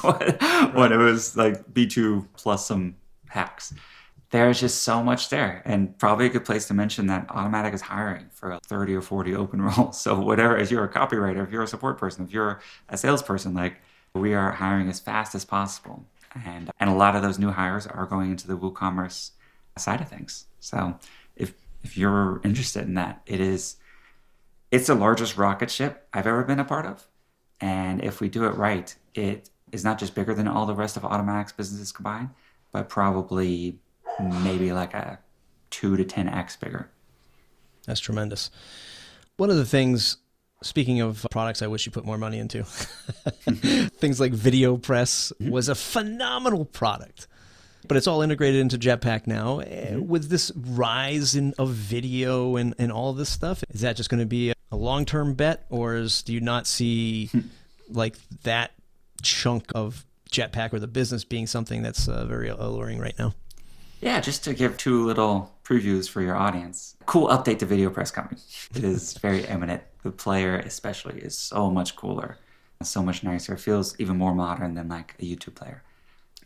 [0.00, 0.14] when,
[0.74, 2.96] when it was like B2 plus some
[3.28, 3.74] hacks.
[4.30, 5.62] There's just so much there.
[5.64, 9.34] And probably a good place to mention that Automattic is hiring for 30 or 40
[9.34, 10.00] open roles.
[10.00, 13.54] So, whatever, if you're a copywriter, if you're a support person, if you're a salesperson,
[13.54, 13.80] like
[14.14, 16.04] we are hiring as fast as possible.
[16.44, 19.30] And, and a lot of those new hires are going into the WooCommerce
[19.76, 20.46] side of things.
[20.60, 20.98] So,
[21.36, 23.76] if, if you're interested in that, it is
[24.70, 27.06] it's the largest rocket ship I've ever been a part of.
[27.60, 30.96] And if we do it right, it is not just bigger than all the rest
[30.96, 32.30] of Automattic's businesses combined,
[32.70, 33.78] but probably
[34.20, 35.18] maybe like a
[35.70, 36.90] two to 10x bigger.
[37.86, 38.50] That's tremendous.
[39.36, 40.18] One of the things,
[40.62, 45.50] speaking of products I wish you put more money into, things like VideoPress mm-hmm.
[45.50, 47.26] was a phenomenal product.
[47.86, 49.60] But it's all integrated into Jetpack now.
[49.60, 50.06] Mm-hmm.
[50.06, 54.20] With this rise in of video and, and all this stuff, is that just going
[54.20, 57.30] to be a, a long term bet, or is, do you not see
[57.88, 58.72] like that
[59.22, 63.34] chunk of Jetpack or the business being something that's uh, very alluring right now?
[64.00, 66.96] Yeah, just to give two little previews for your audience.
[67.06, 68.38] Cool update to VideoPress coming.
[68.74, 69.82] It is very eminent.
[70.04, 72.38] The player, especially, is so much cooler,
[72.78, 73.54] and so much nicer.
[73.54, 75.82] It feels even more modern than like a YouTube player.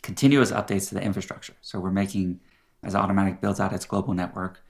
[0.03, 1.55] Continuous updates to the infrastructure.
[1.61, 2.41] So we're making,
[2.83, 4.61] as Automattic builds out its global network,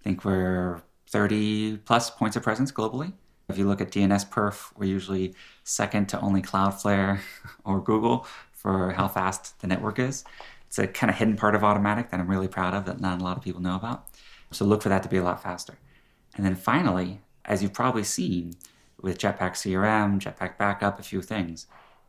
[0.00, 3.14] I think we're 30 plus points of presence globally.
[3.48, 7.20] If you look at DNSPerf, we're usually second to only Cloudflare
[7.64, 10.24] or Google for how fast the network is.
[10.68, 13.20] It's a kind of hidden part of Automattic that I'm really proud of that not
[13.20, 14.06] a lot of people know about.
[14.50, 15.78] So look for that to be a lot faster.
[16.36, 18.52] And then finally, as you've probably seen
[19.00, 21.66] with Jetpack CRM, Jetpack Backup, a few things,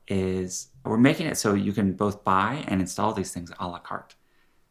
[0.08, 3.80] is we're making it so you can both buy and install these things a la
[3.80, 4.16] carte.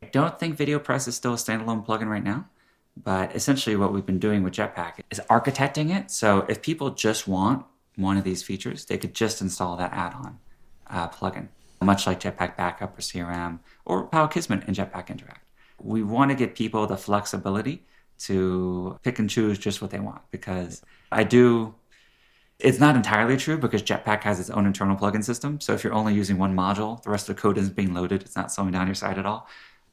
[0.02, 2.46] I don't think VideoPress is still a standalone plugin right now,
[2.96, 6.10] but essentially what we've been doing with Jetpack is architecting it.
[6.10, 7.64] So if people just want
[7.96, 10.38] one of these features, they could just install that add-on
[10.88, 11.48] uh, plugin
[11.84, 15.44] much like Jetpack Backup or CRM or how Akismet and Jetpack interact.
[15.80, 17.86] We want to give people the flexibility
[18.20, 21.74] to pick and choose just what they want because I do.
[22.58, 25.60] It's not entirely true because Jetpack has its own internal plugin system.
[25.60, 28.22] So if you're only using one module, the rest of the code isn't being loaded.
[28.22, 29.46] It's not slowing down your site at all.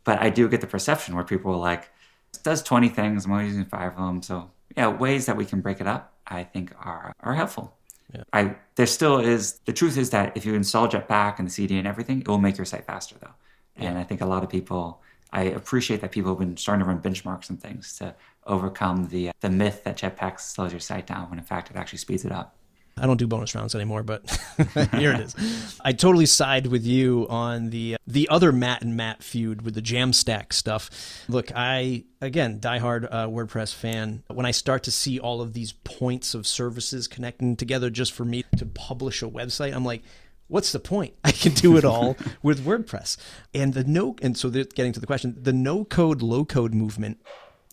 [0.03, 1.91] But I do get the perception where people are like,
[2.33, 3.25] it does 20 things.
[3.25, 4.23] I'm only using five of them.
[4.23, 7.77] So yeah, ways that we can break it up, I think are, are helpful.
[8.13, 8.23] Yeah.
[8.33, 11.77] I there still is the truth is that if you install Jetpack and the CD
[11.77, 13.33] and everything, it will make your site faster though.
[13.77, 15.01] And I think a lot of people
[15.31, 19.31] I appreciate that people have been starting to run benchmarks and things to overcome the
[19.41, 22.31] the myth that Jetpack slows your site down when in fact it actually speeds it
[22.31, 22.55] up.
[22.97, 24.21] I don't do bonus rounds anymore, but
[24.93, 25.79] here it is.
[25.83, 29.81] I totally side with you on the the other Matt and Matt feud with the
[29.81, 30.89] Jamstack stuff.
[31.27, 34.23] Look, I again diehard uh, WordPress fan.
[34.27, 38.23] When I start to see all of these points of services connecting together just for
[38.23, 40.03] me to publish a website, I'm like,
[40.47, 41.15] what's the point?
[41.25, 43.17] I can do it all with WordPress.
[43.53, 47.21] And the no and so getting to the question, the no code low code movement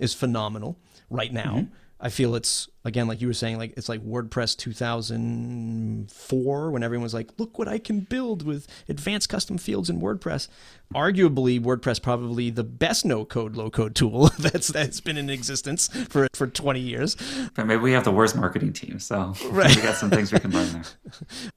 [0.01, 0.79] is phenomenal
[1.11, 1.59] right now.
[1.59, 1.75] Mm-hmm.
[2.03, 7.05] I feel it's again like you were saying like it's like WordPress 2004 when everyone
[7.05, 10.49] was like look what I can build with advanced custom fields in WordPress.
[10.93, 15.89] Arguably WordPress probably the best no code low code tool that's that's been in existence
[16.09, 17.17] for for 20 years.
[17.55, 19.75] But maybe we have the worst marketing team so right.
[19.75, 20.83] we got some things we can learn there.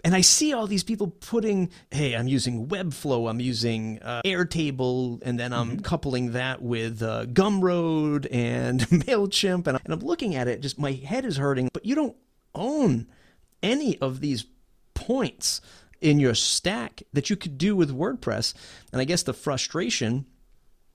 [0.03, 5.21] And I see all these people putting hey I'm using Webflow, I'm using uh, Airtable
[5.23, 5.79] and then I'm mm-hmm.
[5.79, 10.91] coupling that with uh, Gumroad and Mailchimp and, and I'm looking at it just my
[10.91, 12.15] head head is hurting, but you don't
[12.53, 13.07] own
[13.63, 14.45] any of these
[14.93, 15.61] points
[16.01, 18.53] in your stack that you could do with WordPress.
[18.91, 20.25] And I guess the frustration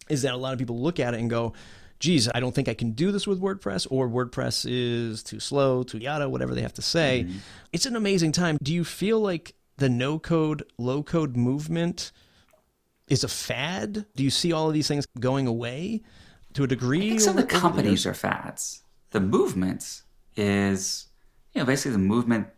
[0.09, 1.55] is that a lot of people look at it and go,
[1.99, 5.83] geez, I don't think I can do this with WordPress, or WordPress is too slow,
[5.83, 7.25] too yada, whatever they have to say.
[7.27, 7.39] Mm-hmm.
[7.73, 8.59] It's an amazing time.
[8.63, 12.13] Do you feel like the no code, low code movement
[13.09, 14.07] is a fad?
[14.17, 16.03] Do you see all of these things going away
[16.55, 17.07] to a degree?
[17.07, 18.80] I think some of the companies are fads.
[19.11, 20.03] The movements
[20.37, 21.07] is,
[21.53, 22.49] you know, basically the movement.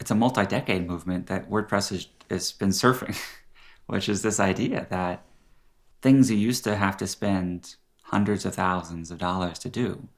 [0.00, 3.18] It's a multi-decade movement that WordPress has, has been surfing,
[3.86, 5.24] which is this idea that
[6.00, 10.08] things you used to have to spend hundreds of thousands of dollars to do,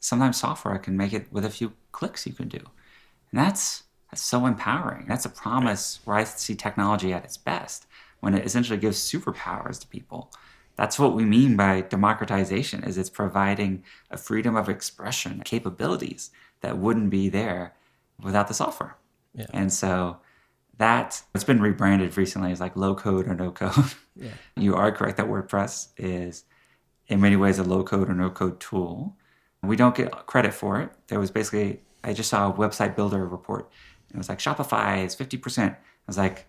[0.00, 2.58] sometimes software can make it with a few clicks you can do.
[2.58, 5.06] And that's, that's so empowering.
[5.06, 7.86] That's a promise where I see technology at its best
[8.20, 10.32] when it essentially gives superpowers to people.
[10.80, 16.30] That's what we mean by democratization is it's providing a freedom of expression, capabilities
[16.62, 17.74] that wouldn't be there
[18.18, 18.96] without the software.
[19.34, 19.44] Yeah.
[19.52, 20.20] And so
[20.78, 23.92] that it's been rebranded recently as like low code or no code.
[24.16, 24.30] Yeah.
[24.56, 26.44] You are correct that WordPress is
[27.08, 29.18] in many ways a low code or no code tool.
[29.62, 30.92] We don't get credit for it.
[31.08, 33.70] There was basically I just saw a website builder report.
[34.08, 35.72] And it was like Shopify is 50%.
[35.72, 35.76] I
[36.06, 36.46] was like,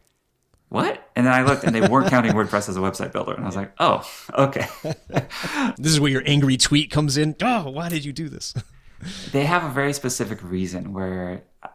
[0.71, 1.05] what?
[1.17, 3.33] And then I looked and they weren't counting WordPress as a website builder.
[3.33, 4.67] And I was like, oh, okay.
[5.77, 7.35] this is where your angry tweet comes in.
[7.41, 8.53] Oh, why did you do this?
[9.33, 11.67] they have a very specific reason where uh,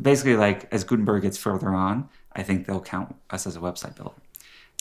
[0.00, 3.94] basically, like, as Gutenberg gets further on, I think they'll count us as a website
[3.94, 4.16] builder.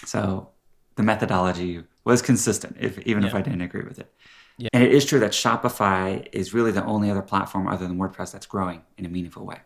[0.06, 0.48] So
[0.96, 3.28] the methodology was consistent, if, even yeah.
[3.28, 4.10] if I didn't agree with it.
[4.58, 4.70] Yeah.
[4.72, 8.32] And it is true that Shopify is really the only other platform other than WordPress
[8.32, 9.58] that's growing in a meaningful way,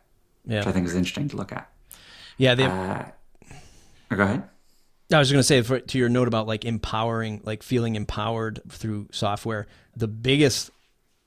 [0.47, 0.57] yeah.
[0.57, 1.71] which I think is interesting to look at.
[2.37, 2.55] Yeah.
[2.55, 3.03] They uh,
[4.15, 4.43] go ahead.
[5.13, 8.61] I was going to say for, to your note about like empowering, like feeling empowered
[8.69, 9.67] through software.
[9.95, 10.71] The biggest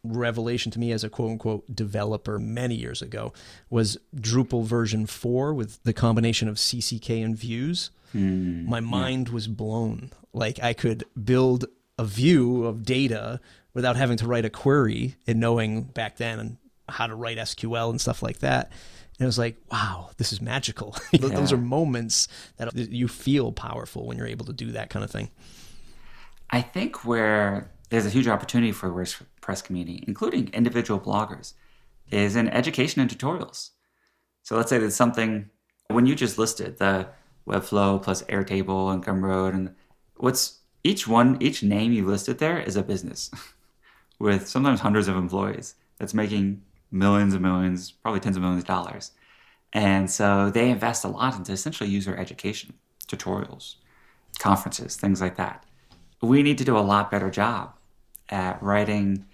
[0.02, 3.32] revelation to me as a quote unquote developer many years ago
[3.70, 7.90] was Drupal version four with the combination of CCK and views.
[8.14, 9.34] Mm, My mind yeah.
[9.34, 10.10] was blown.
[10.32, 11.66] Like I could build
[11.98, 13.40] a view of data
[13.72, 16.58] without having to write a query and knowing back then
[16.88, 18.70] how to write SQL and stuff like that.
[19.18, 20.96] And it was like, wow, this is magical.
[21.12, 21.28] Yeah.
[21.28, 25.10] Those are moments that you feel powerful when you're able to do that kind of
[25.10, 25.30] thing.
[26.50, 31.54] I think where there's a huge opportunity for the WordPress community, including individual bloggers,
[32.10, 33.70] is in education and tutorials.
[34.42, 35.50] So let's say there's something
[35.88, 37.08] when you just listed the
[37.48, 39.74] Webflow plus Airtable and Gumroad, and
[40.16, 43.30] what's each one, each name you listed there is a business
[44.18, 46.62] with sometimes hundreds of employees that's making
[46.94, 49.10] millions and millions, probably tens of millions of dollars.
[49.72, 52.74] And so they invest a lot into essentially user education,
[53.06, 53.74] tutorials,
[54.38, 55.64] conferences, things like that.
[56.22, 57.74] We need to do a lot better job
[58.30, 59.26] at writing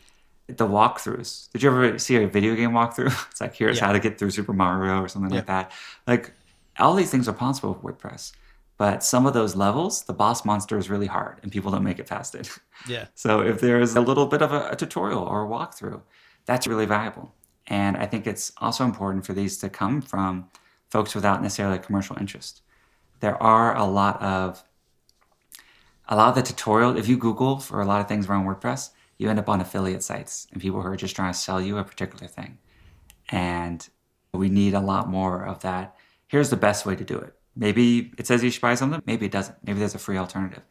[0.48, 1.52] the walkthroughs.
[1.52, 3.14] Did you ever see a video game walkthrough?
[3.30, 3.86] It's like here's yeah.
[3.86, 5.36] how to get through Super Mario or something yeah.
[5.36, 5.72] like that.
[6.06, 6.32] Like
[6.78, 8.32] all these things are possible with WordPress.
[8.78, 11.98] But some of those levels, the boss monster is really hard and people don't make
[11.98, 12.50] it past it.
[12.88, 13.06] Yeah.
[13.14, 16.00] So if there's a little bit of a, a tutorial or a walkthrough,
[16.46, 17.34] that's really valuable.
[17.70, 20.50] And I think it's also important for these to come from
[20.88, 22.62] folks without necessarily a commercial interest.
[23.20, 24.64] There are a lot of
[26.08, 28.90] a lot of the tutorial, if you Google for a lot of things around WordPress,
[29.16, 31.78] you end up on affiliate sites and people who are just trying to sell you
[31.78, 32.58] a particular thing.
[33.28, 33.88] And
[34.32, 35.94] we need a lot more of that.
[36.26, 37.34] Here's the best way to do it.
[37.54, 39.56] Maybe it says you should buy something, maybe it doesn't.
[39.62, 40.62] Maybe there's a free alternative.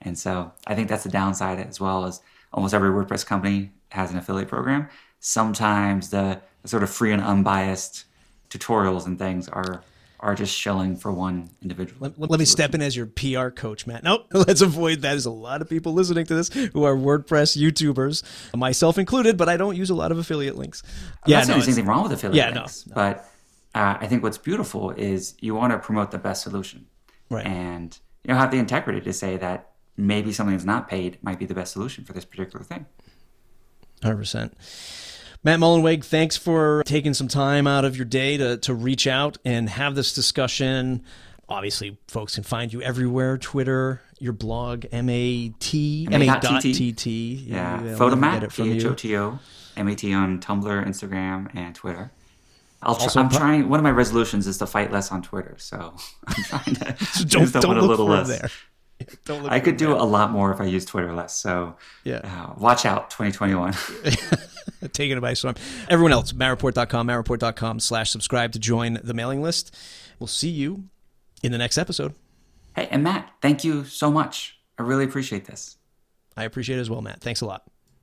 [0.00, 2.20] And so I think that's the downside as well as
[2.52, 4.88] almost every WordPress company has an affiliate program
[5.24, 8.04] sometimes the, the sort of free and unbiased
[8.50, 9.82] tutorials and things are
[10.20, 11.98] are just shilling for one individual.
[12.00, 14.04] Let, let, me step in as your PR coach, Matt.
[14.04, 15.10] Nope, let's avoid that.
[15.10, 18.22] There's a lot of people listening to this who are WordPress YouTubers,
[18.56, 20.82] myself included, but I don't use a lot of affiliate links.
[21.24, 22.94] I'm yeah, not no, there's anything wrong with affiliate yeah, links, no, no.
[22.94, 23.18] but
[23.74, 26.86] uh, I think what's beautiful is you want to promote the best solution,
[27.28, 27.44] right?
[27.44, 31.38] And you know have the integrity to say that maybe something that's not paid might
[31.38, 32.86] be the best solution for this particular thing.
[34.02, 34.54] Hundred percent.
[35.44, 39.36] Matt Mullenweg, thanks for taking some time out of your day to, to reach out
[39.44, 41.04] and have this discussion.
[41.50, 47.44] Obviously, folks can find you everywhere Twitter, your blog, M-A-T, M-A-T-T.
[47.46, 49.38] Yeah, Photomat, P-H-O-T-O,
[49.76, 52.10] M-A-T on Tumblr, Instagram, and Twitter.
[52.82, 53.68] I'll try, I'm trying.
[53.68, 55.94] One of my resolutions is to fight less on Twitter, so
[56.26, 58.28] I'm trying to so don't, don't look a little less.
[58.28, 58.48] There.
[59.28, 59.96] I could do there.
[59.96, 61.36] a lot more if I use Twitter less.
[61.36, 63.72] So yeah, uh, watch out, 2021.
[64.92, 65.56] taken it by storm.
[65.88, 69.76] Everyone else, mattreport.com, mattreport.com slash subscribe to join the mailing list.
[70.18, 70.84] We'll see you
[71.42, 72.14] in the next episode.
[72.74, 74.58] Hey, and Matt, thank you so much.
[74.78, 75.76] I really appreciate this.
[76.36, 77.20] I appreciate it as well, Matt.
[77.20, 77.73] Thanks a lot.